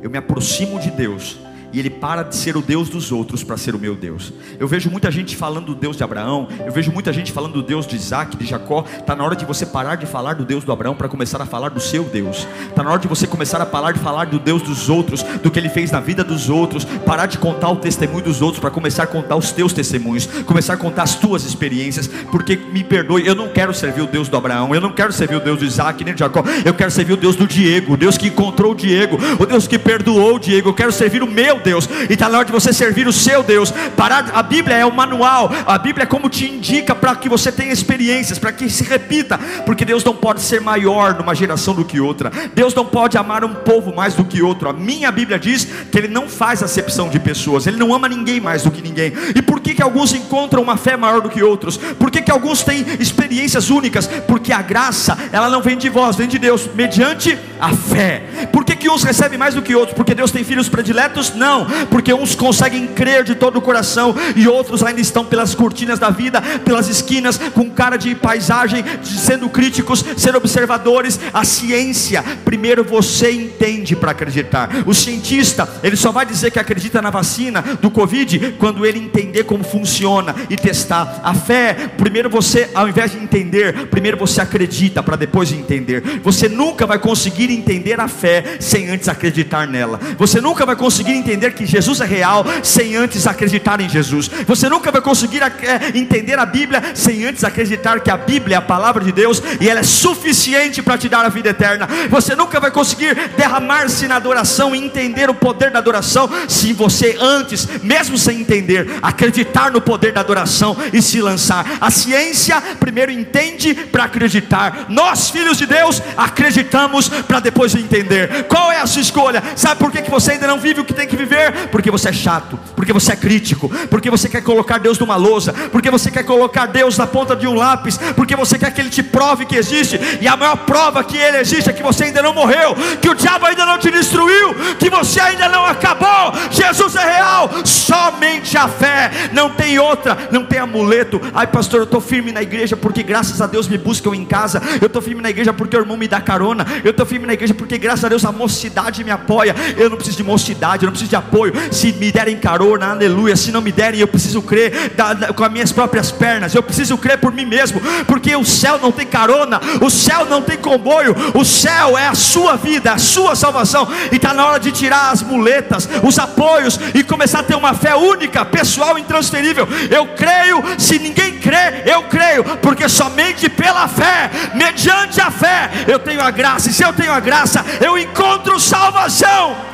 [0.02, 1.38] eu me aproximo de Deus
[1.72, 4.32] e ele para de ser o Deus dos outros para ser o meu Deus.
[4.58, 7.62] Eu vejo muita gente falando do Deus de Abraão, eu vejo muita gente falando do
[7.62, 8.84] Deus de Isaac, de Jacó.
[8.98, 11.46] Está na hora de você parar de falar do Deus do Abraão para começar a
[11.46, 12.46] falar do seu Deus.
[12.68, 15.50] Está na hora de você começar a parar de falar do Deus dos outros, do
[15.50, 18.70] que ele fez na vida dos outros, parar de contar o testemunho dos outros para
[18.70, 23.26] começar a contar os teus testemunhos, começar a contar as tuas experiências, porque me perdoe,
[23.26, 25.66] eu não quero servir o Deus do Abraão, eu não quero servir o Deus de
[25.66, 28.72] Isaac nem de Jacó, eu quero servir o Deus do Diego, o Deus que encontrou
[28.72, 32.12] o Diego, o Deus que perdoou o Diego, eu quero servir o meu Deus, e
[32.12, 33.72] está na hora de você servir o seu Deus.
[33.96, 37.50] Parar, a Bíblia é o manual, a Bíblia é como te indica para que você
[37.50, 41.84] tenha experiências, para que se repita, porque Deus não pode ser maior numa geração do
[41.84, 44.68] que outra, Deus não pode amar um povo mais do que outro.
[44.68, 48.40] A minha Bíblia diz que Ele não faz acepção de pessoas, Ele não ama ninguém
[48.40, 49.12] mais do que ninguém.
[49.34, 51.76] E por que, que alguns encontram uma fé maior do que outros?
[51.76, 54.06] Por que, que alguns têm experiências únicas?
[54.06, 58.48] Porque a graça, ela não vem de vós, vem de Deus, mediante a fé.
[58.52, 59.96] Por que, que uns recebem mais do que outros?
[59.96, 61.34] Porque Deus tem filhos prediletos?
[61.34, 61.51] Não,
[61.90, 66.10] porque uns conseguem crer de todo o coração e outros ainda estão pelas cortinas da
[66.10, 71.18] vida, pelas esquinas, com cara de paisagem, sendo críticos, sendo observadores.
[71.32, 74.70] A ciência, primeiro você entende para acreditar.
[74.86, 79.44] O cientista, ele só vai dizer que acredita na vacina do Covid quando ele entender
[79.44, 81.20] como funciona e testar.
[81.22, 86.20] A fé, primeiro você, ao invés de entender, primeiro você acredita para depois entender.
[86.22, 89.98] Você nunca vai conseguir entender a fé sem antes acreditar nela.
[90.18, 94.30] Você nunca vai conseguir entender que Jesus é real sem antes acreditar em Jesus.
[94.46, 95.50] Você nunca vai conseguir é,
[95.94, 99.68] entender a Bíblia sem antes acreditar que a Bíblia é a palavra de Deus e
[99.68, 101.88] ela é suficiente para te dar a vida eterna.
[102.10, 107.16] Você nunca vai conseguir derramar-se na adoração e entender o poder da adoração se você
[107.20, 111.78] antes, mesmo sem entender, acreditar no poder da adoração e se lançar.
[111.80, 114.86] A ciência primeiro entende para acreditar.
[114.88, 118.44] Nós, filhos de Deus, acreditamos para depois entender.
[118.44, 119.42] Qual é a sua escolha?
[119.56, 121.31] Sabe por que, que você ainda não vive o que tem que viver?
[121.70, 125.52] Porque você é chato, porque você é crítico, porque você quer colocar Deus numa lousa,
[125.70, 128.90] porque você quer colocar Deus na ponta de um lápis, porque você quer que Ele
[128.90, 132.22] te prove que existe, e a maior prova que Ele existe é que você ainda
[132.22, 136.32] não morreu, que o diabo ainda não te destruiu, que você ainda não acabou.
[136.50, 141.20] Jesus é real, somente a fé, não tem outra, não tem amuleto.
[141.34, 144.62] Ai, pastor, eu estou firme na igreja porque graças a Deus me buscam em casa,
[144.80, 147.34] eu estou firme na igreja porque o irmão me dá carona, eu estou firme na
[147.34, 149.54] igreja porque graças a Deus a mocidade me apoia.
[149.76, 151.52] Eu não preciso de mocidade, eu não preciso de apoio.
[151.70, 153.36] Se me derem carona, aleluia.
[153.36, 156.54] Se não me derem, eu preciso crer da, da, com as minhas próprias pernas.
[156.54, 160.42] Eu preciso crer por mim mesmo, porque o céu não tem carona, o céu não
[160.42, 161.14] tem comboio.
[161.34, 163.88] O céu é a sua vida, a sua salvação.
[164.10, 167.74] E está na hora de tirar as muletas, os apoios e começar a ter uma
[167.74, 169.68] fé única, pessoal, intransferível.
[169.90, 175.98] Eu creio, se ninguém crê, eu creio, porque somente pela fé, mediante a fé, eu
[175.98, 176.68] tenho a graça.
[176.68, 179.71] E se eu tenho a graça, eu encontro salvação.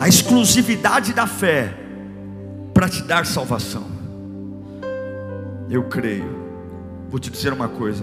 [0.00, 1.74] A exclusividade da fé
[2.72, 3.86] para te dar salvação.
[5.68, 6.40] Eu creio.
[7.10, 8.02] Vou te dizer uma coisa: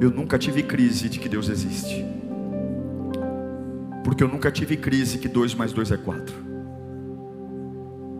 [0.00, 2.04] eu nunca tive crise de que Deus existe,
[4.02, 6.34] porque eu nunca tive crise que 2 mais 2 é 4.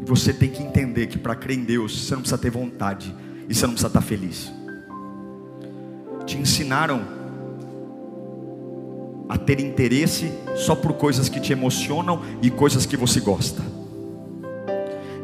[0.00, 3.12] E você tem que entender que para crer em Deus, você não precisa ter vontade
[3.48, 4.52] e você não precisa estar feliz.
[6.24, 7.17] Te ensinaram
[9.28, 13.62] a ter interesse só por coisas que te emocionam e coisas que você gosta.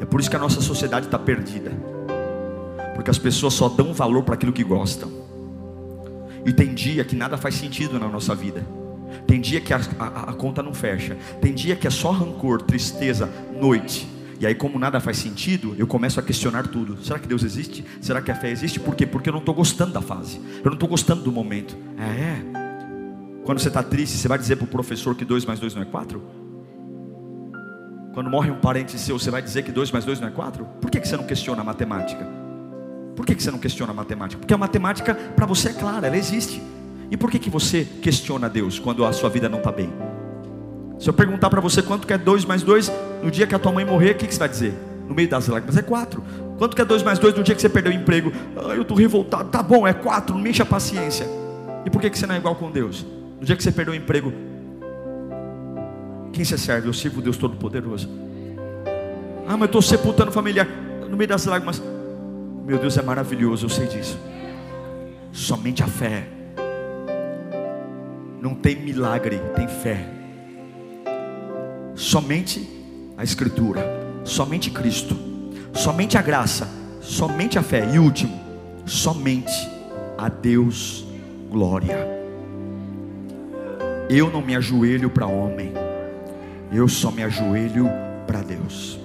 [0.00, 1.72] É por isso que a nossa sociedade está perdida,
[2.94, 5.10] porque as pessoas só dão valor para aquilo que gostam,
[6.44, 8.66] e tem dia que nada faz sentido na nossa vida.
[9.26, 11.16] Tem dia que a, a, a conta não fecha.
[11.40, 14.06] Tem dia que é só rancor, tristeza, noite.
[14.38, 17.02] E aí, como nada faz sentido, eu começo a questionar tudo.
[17.02, 17.84] Será que Deus existe?
[18.00, 18.78] Será que a fé existe?
[18.78, 19.06] Por quê?
[19.06, 20.38] Porque eu não estou gostando da fase.
[20.58, 21.74] Eu não estou gostando do momento.
[21.96, 22.63] É, é.
[23.44, 25.82] Quando você está triste, você vai dizer para o professor que 2 mais 2 não
[25.82, 26.22] é 4?
[28.14, 30.64] Quando morre um parente seu, você vai dizer que 2 mais 2 não é 4?
[30.80, 32.26] Por que, que você não questiona a matemática?
[33.14, 34.38] Por que, que você não questiona a matemática?
[34.40, 36.62] Porque a matemática para você é clara, ela existe.
[37.10, 39.92] E por que, que você questiona Deus quando a sua vida não está bem?
[40.98, 42.90] Se eu perguntar para você quanto que é 2 mais 2,
[43.22, 44.74] no dia que a tua mãe morrer, o que, que você vai dizer?
[45.06, 46.24] No meio das lágrimas, é 4.
[46.56, 48.32] Quanto que é 2 mais 2 no dia que você perdeu o emprego?
[48.56, 49.50] Ah, eu estou revoltado.
[49.50, 51.26] Tá bom, é 4, não me enche a paciência.
[51.84, 53.04] E por que, que você não é igual com Deus?
[53.44, 54.32] No dia que você perdeu o emprego,
[56.32, 56.88] quem você serve?
[56.88, 58.08] Eu sirvo Deus Todo-Poderoso.
[59.46, 60.66] Ah, mas eu estou sepultando familiar.
[61.10, 61.82] No meio das lágrimas.
[62.64, 64.18] Meu Deus é maravilhoso, eu sei disso.
[65.30, 66.26] Somente a fé.
[68.40, 70.08] Não tem milagre, tem fé.
[71.94, 72.66] somente
[73.14, 73.84] a Escritura,
[74.24, 75.14] somente Cristo,
[75.74, 76.66] somente a graça,
[77.02, 77.86] somente a fé.
[77.92, 78.40] E último,
[78.86, 79.52] somente
[80.16, 81.04] a Deus
[81.50, 82.23] glória.
[84.08, 85.72] Eu não me ajoelho para homem,
[86.70, 87.88] eu só me ajoelho
[88.26, 88.98] para Deus.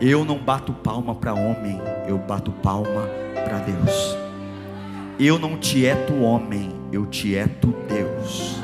[0.00, 4.16] Eu não bato palma para homem, eu bato palma para Deus.
[5.18, 8.56] Eu não tieto homem, eu tieto Deus.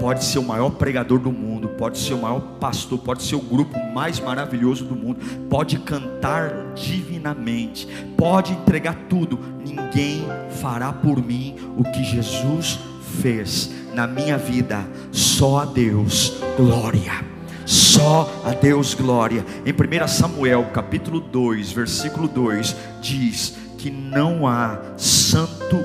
[0.00, 3.40] Pode ser o maior pregador do mundo, pode ser o maior pastor, pode ser o
[3.40, 7.86] grupo mais maravilhoso do mundo, pode cantar divinamente,
[8.16, 10.24] pode entregar tudo, ninguém
[10.60, 12.78] fará por mim o que Jesus
[13.22, 17.24] fez na minha vida, só a Deus glória.
[17.64, 19.44] Só a Deus glória.
[19.64, 25.78] Em 1 Samuel, capítulo 2, versículo 2, diz que não há santo,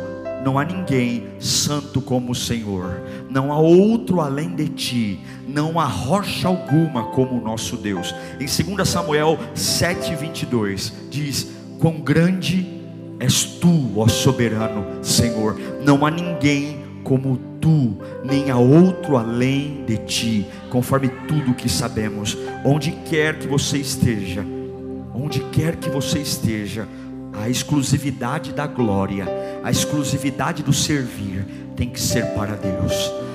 [0.44, 3.02] não há ninguém santo como o Senhor.
[3.30, 5.20] Não há outro além de ti.
[5.48, 8.14] Não há rocha alguma como o nosso Deus.
[8.40, 11.48] Em 2 Samuel 7:22 diz:
[11.80, 12.80] "Quão grande
[13.20, 15.60] és tu, ó soberano Senhor.
[15.84, 22.38] Não há ninguém como tu, nem há outro além de ti, conforme tudo que sabemos.
[22.64, 24.46] Onde quer que você esteja,
[25.12, 26.88] onde quer que você esteja,
[27.34, 29.26] a exclusividade da glória,
[29.64, 33.29] a exclusividade do servir tem que ser para Deus, para Deus.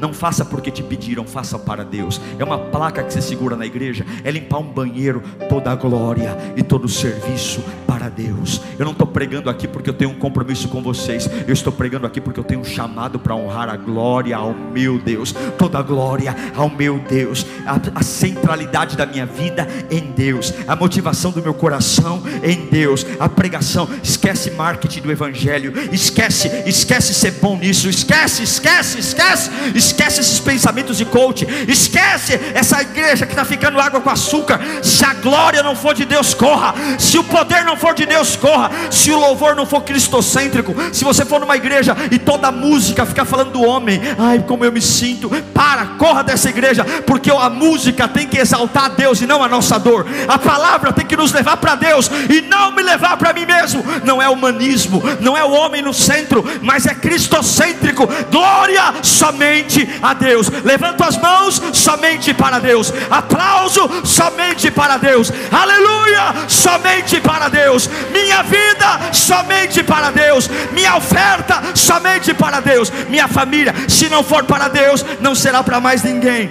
[0.00, 2.20] Não faça porque te pediram, faça para Deus.
[2.38, 6.36] É uma placa que você segura na igreja, é limpar um banheiro, toda a glória
[6.56, 8.62] e todo o serviço para Deus.
[8.78, 11.28] Eu não estou pregando aqui porque eu tenho um compromisso com vocês.
[11.46, 14.98] Eu estou pregando aqui porque eu tenho um chamado para honrar a glória ao meu
[14.98, 15.34] Deus.
[15.58, 17.44] Toda a glória ao meu Deus.
[17.66, 20.54] A, a centralidade da minha vida em Deus.
[20.66, 23.04] A motivação do meu coração em Deus.
[23.18, 23.86] A pregação.
[24.02, 25.74] Esquece marketing do evangelho.
[25.92, 27.88] Esquece, esquece ser bom nisso.
[27.88, 29.50] Esquece, esquece, esquece.
[29.74, 29.89] Esquece
[30.20, 31.46] esses pensamentos de coach.
[31.68, 34.60] Esquece essa igreja que está ficando água com açúcar.
[34.82, 36.74] Se a glória não for de Deus, corra.
[36.98, 38.70] Se o poder não for de Deus, corra.
[38.90, 43.06] Se o louvor não for cristocêntrico, se você for numa igreja e toda a música
[43.06, 47.50] ficar falando do homem, ai como eu me sinto, para, corra dessa igreja, porque a
[47.50, 50.06] música tem que exaltar a Deus e não a nossa dor.
[50.28, 53.84] A palavra tem que nos levar para Deus e não me levar para mim mesmo.
[54.04, 58.08] Não é humanismo, não é o homem no centro, mas é cristocêntrico.
[58.30, 60.48] Glória somente a Deus.
[60.64, 62.92] Levanta as mãos somente para Deus.
[63.10, 65.32] Aplauso somente para Deus.
[65.50, 67.50] Aleluia, somente para.
[67.50, 74.22] Deus, minha vida somente para Deus, minha oferta somente para Deus, minha família, se não
[74.22, 76.50] for para Deus, não será para mais ninguém.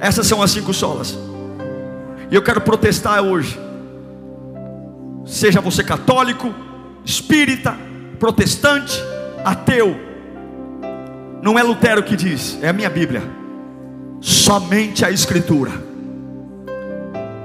[0.00, 1.16] Essas são as cinco solas.
[2.30, 3.58] E eu quero protestar hoje.
[5.26, 6.54] Seja você católico,
[7.04, 7.76] espírita,
[8.18, 9.02] protestante,
[9.44, 9.98] ateu,
[11.44, 13.22] não é Lutero que diz, é a minha Bíblia.
[14.20, 15.70] Somente a Escritura.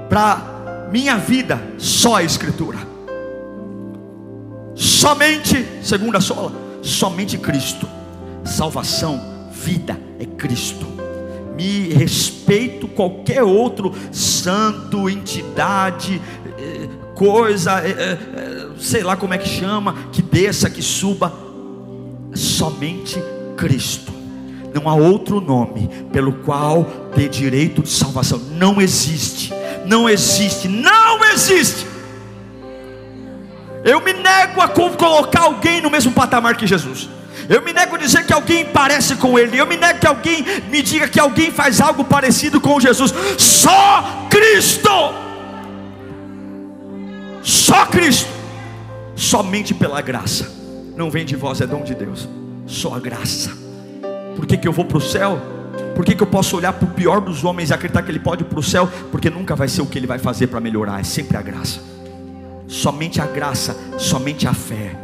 [0.08, 2.90] Para minha vida, só a Escritura
[5.00, 7.88] somente, segunda sola, somente Cristo.
[8.44, 10.86] Salvação, vida é Cristo.
[11.56, 16.20] Me respeito qualquer outro santo, entidade,
[16.58, 21.32] eh, coisa, eh, eh, sei lá como é que chama, que desça, que suba.
[22.34, 23.18] Somente
[23.60, 24.10] Cristo.
[24.72, 26.84] Não há outro nome pelo qual
[27.14, 28.38] ter direito de salvação.
[28.52, 29.52] Não existe.
[29.84, 30.66] Não existe.
[30.66, 31.86] Não existe.
[33.84, 37.08] Eu me nego a colocar alguém no mesmo patamar que Jesus.
[37.48, 39.58] Eu me nego a dizer que alguém parece com Ele.
[39.58, 43.12] Eu me nego que alguém me diga que alguém faz algo parecido com Jesus.
[43.36, 44.88] Só Cristo.
[47.42, 48.30] Só Cristo.
[49.14, 50.50] Somente pela graça.
[50.96, 52.39] Não vem de vós, é dom de Deus.
[52.70, 53.50] Só a graça.
[54.36, 55.38] Por que, que eu vou para o céu?
[55.94, 58.20] Por que, que eu posso olhar para o pior dos homens e acreditar que ele
[58.20, 58.88] pode ir para o céu?
[59.10, 61.90] Porque nunca vai ser o que ele vai fazer para melhorar, é sempre a graça
[62.70, 64.96] somente a graça, somente a fé,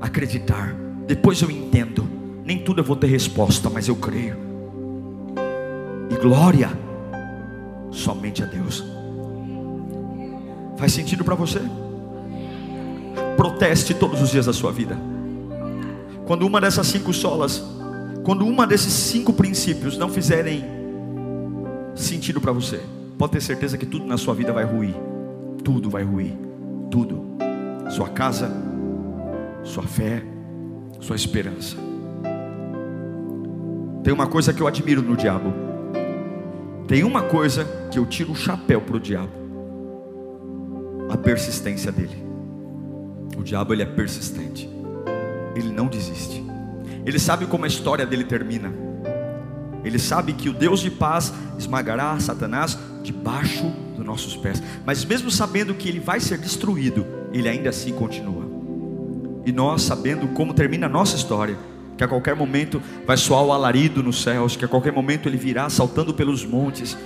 [0.00, 0.72] acreditar.
[1.06, 2.08] Depois eu entendo,
[2.44, 4.36] nem tudo eu vou ter resposta, mas eu creio.
[6.08, 6.70] E glória
[7.90, 8.84] somente a Deus.
[10.76, 11.60] Faz sentido para você?
[13.36, 14.96] Proteste todos os dias da sua vida.
[16.30, 17.60] Quando uma dessas cinco solas,
[18.22, 20.64] quando uma desses cinco princípios não fizerem
[21.92, 22.80] sentido para você,
[23.18, 24.94] pode ter certeza que tudo na sua vida vai ruir.
[25.64, 26.32] Tudo vai ruir
[26.88, 27.24] tudo:
[27.90, 28.48] sua casa,
[29.64, 30.22] sua fé,
[31.00, 31.76] sua esperança.
[34.04, 35.52] Tem uma coisa que eu admiro no diabo.
[36.86, 39.32] Tem uma coisa que eu tiro o chapéu para o diabo:
[41.10, 42.24] a persistência dele.
[43.36, 44.70] O diabo ele é persistente,
[45.54, 46.44] ele não desiste.
[47.04, 48.72] Ele sabe como a história dele termina.
[49.84, 53.64] Ele sabe que o Deus de paz esmagará Satanás debaixo
[53.96, 54.62] dos nossos pés.
[54.84, 58.48] Mas mesmo sabendo que ele vai ser destruído, ele ainda assim continua.
[59.46, 61.56] E nós sabendo como termina a nossa história,
[61.96, 65.36] que a qualquer momento vai soar o alarido nos céus, que a qualquer momento ele
[65.36, 66.96] virá saltando pelos montes.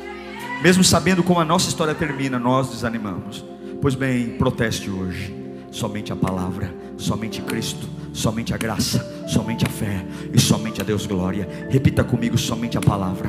[0.63, 3.45] Mesmo sabendo como a nossa história termina, nós desanimamos.
[3.81, 5.44] Pois bem, proteste hoje.
[5.75, 11.05] Somente a palavra, somente Cristo, somente a graça, somente a fé e somente a Deus
[11.05, 11.67] glória.
[11.69, 13.29] Repita comigo: somente a palavra,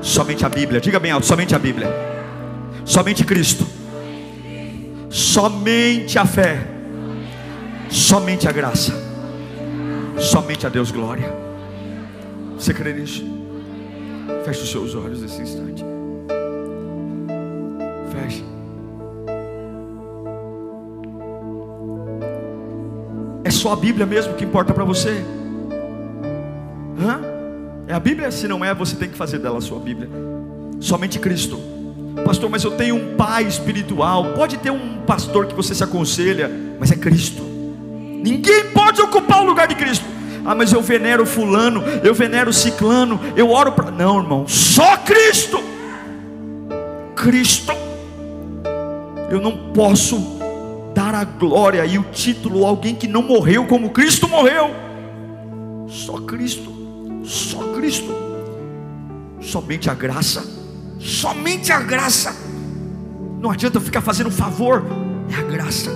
[0.00, 0.80] somente a Bíblia.
[0.80, 1.94] Diga bem alto: somente a Bíblia,
[2.86, 3.66] somente Cristo,
[5.10, 6.66] somente a fé,
[7.90, 8.94] somente a graça,
[10.18, 11.30] somente a Deus glória.
[12.56, 13.22] Você crê nisso?
[14.42, 15.67] Feche os seus olhos nesse instante.
[23.58, 25.24] Só a Bíblia mesmo que importa para você?
[27.00, 27.20] Hã?
[27.88, 28.30] É a Bíblia?
[28.30, 30.08] Se não é, você tem que fazer dela a sua Bíblia.
[30.80, 31.60] Somente Cristo.
[32.24, 34.32] Pastor, mas eu tenho um pai espiritual.
[34.34, 37.42] Pode ter um pastor que você se aconselha, mas é Cristo.
[37.42, 40.04] Ninguém pode ocupar o lugar de Cristo.
[40.44, 43.90] Ah, mas eu venero fulano, eu venero ciclano, eu oro para.
[43.90, 45.60] Não, irmão, só Cristo.
[47.16, 47.72] Cristo.
[49.30, 50.37] Eu não posso
[50.98, 54.74] dar a glória e o título a alguém que não morreu como Cristo morreu.
[55.86, 56.74] Só Cristo,
[57.24, 58.12] só Cristo,
[59.40, 60.44] somente a graça,
[60.98, 62.34] somente a graça.
[63.40, 64.84] Não adianta ficar fazendo favor,
[65.30, 65.92] é a graça,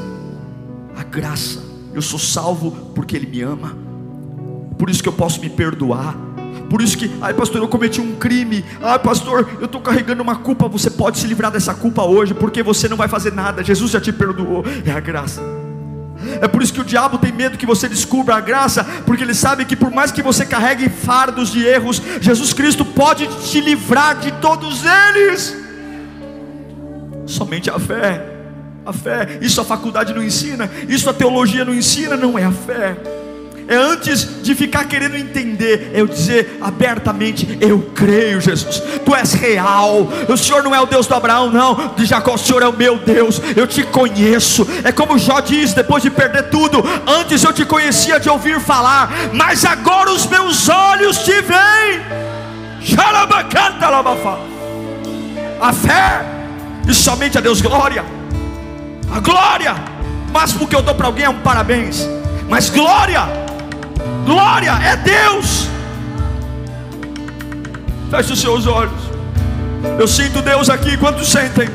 [0.97, 1.61] a graça.
[1.93, 3.77] Eu sou salvo porque Ele me ama,
[4.79, 6.17] por isso que eu posso me perdoar
[6.69, 8.65] por isso que, ai pastor, eu cometi um crime.
[8.83, 10.69] Ai pastor, eu estou carregando uma culpa.
[10.69, 13.63] Você pode se livrar dessa culpa hoje, porque você não vai fazer nada.
[13.63, 14.65] Jesus já te perdoou.
[14.85, 15.43] É a graça.
[16.41, 19.35] É por isso que o diabo tem medo que você descubra a graça, porque ele
[19.35, 24.17] sabe que por mais que você carregue fardos de erros, Jesus Cristo pode te livrar
[24.17, 25.57] de todos eles.
[27.27, 28.25] Somente a fé,
[28.87, 32.53] a fé, isso a faculdade não ensina, isso a teologia não ensina, não é a
[32.53, 33.22] fé
[33.69, 40.09] é antes de ficar querendo entender, eu dizer abertamente: Eu creio, Jesus, Tu és real.
[40.29, 42.73] O Senhor não é o Deus do Abraão, não, de Jacó, o Senhor é o
[42.73, 43.41] meu Deus.
[43.57, 44.67] Eu te conheço.
[44.83, 49.13] É como Jó diz depois de perder tudo: Antes eu te conhecia de ouvir falar,
[49.33, 52.03] mas agora os meus olhos te veem.
[55.61, 56.25] A fé
[56.89, 58.05] e somente a Deus glória.
[59.15, 59.75] A glória,
[60.29, 62.09] o máximo que eu dou para alguém é um parabéns,
[62.49, 63.42] mas glória
[64.25, 65.69] Glória é Deus.
[68.11, 69.01] Feche os seus olhos.
[69.99, 70.97] Eu sinto Deus aqui.
[70.97, 71.69] Quantos sentem?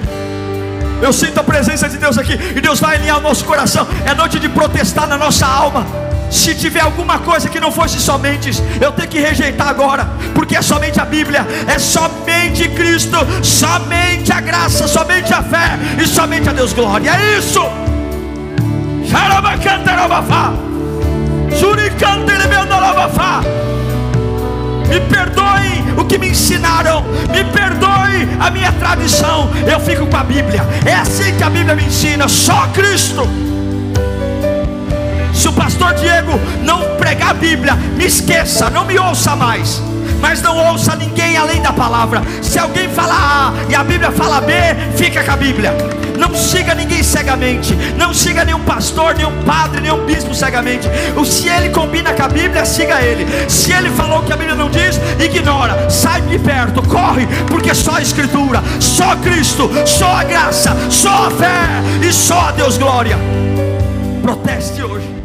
[1.02, 2.34] Eu sinto a presença de Deus aqui.
[2.56, 3.88] E Deus vai alinhar o nosso coração.
[4.06, 5.86] É noite de protestar na nossa alma.
[6.30, 10.62] Se tiver alguma coisa que não fosse somente, eu tenho que rejeitar agora, porque é
[10.62, 16.52] somente a Bíblia, é somente Cristo, somente a graça, somente a fé e somente a
[16.52, 17.10] Deus glória.
[17.12, 17.62] É isso.
[24.88, 29.50] Me perdoem o que me ensinaram, me perdoe a minha tradição.
[29.70, 33.28] Eu fico com a Bíblia, é assim que a Bíblia me ensina, só Cristo.
[35.34, 39.82] Se o pastor Diego não pregar a Bíblia, me esqueça, não me ouça mais
[40.22, 42.22] mas não ouça ninguém além da palavra.
[42.42, 44.54] Se alguém falar A e a Bíblia fala B,
[44.96, 45.74] fica com a Bíblia.
[46.18, 50.88] Não siga ninguém cegamente, não siga nenhum pastor, nenhum padre, nenhum bispo cegamente.
[51.26, 53.28] Se ele combina com a Bíblia, siga ele.
[53.50, 57.96] Se ele falou que a Bíblia não diz, ignora, sai de perto, corre, porque só
[57.96, 63.18] a Escritura, só Cristo, só a graça, só a fé e só a Deus glória.
[64.24, 65.17] Proteste hoje.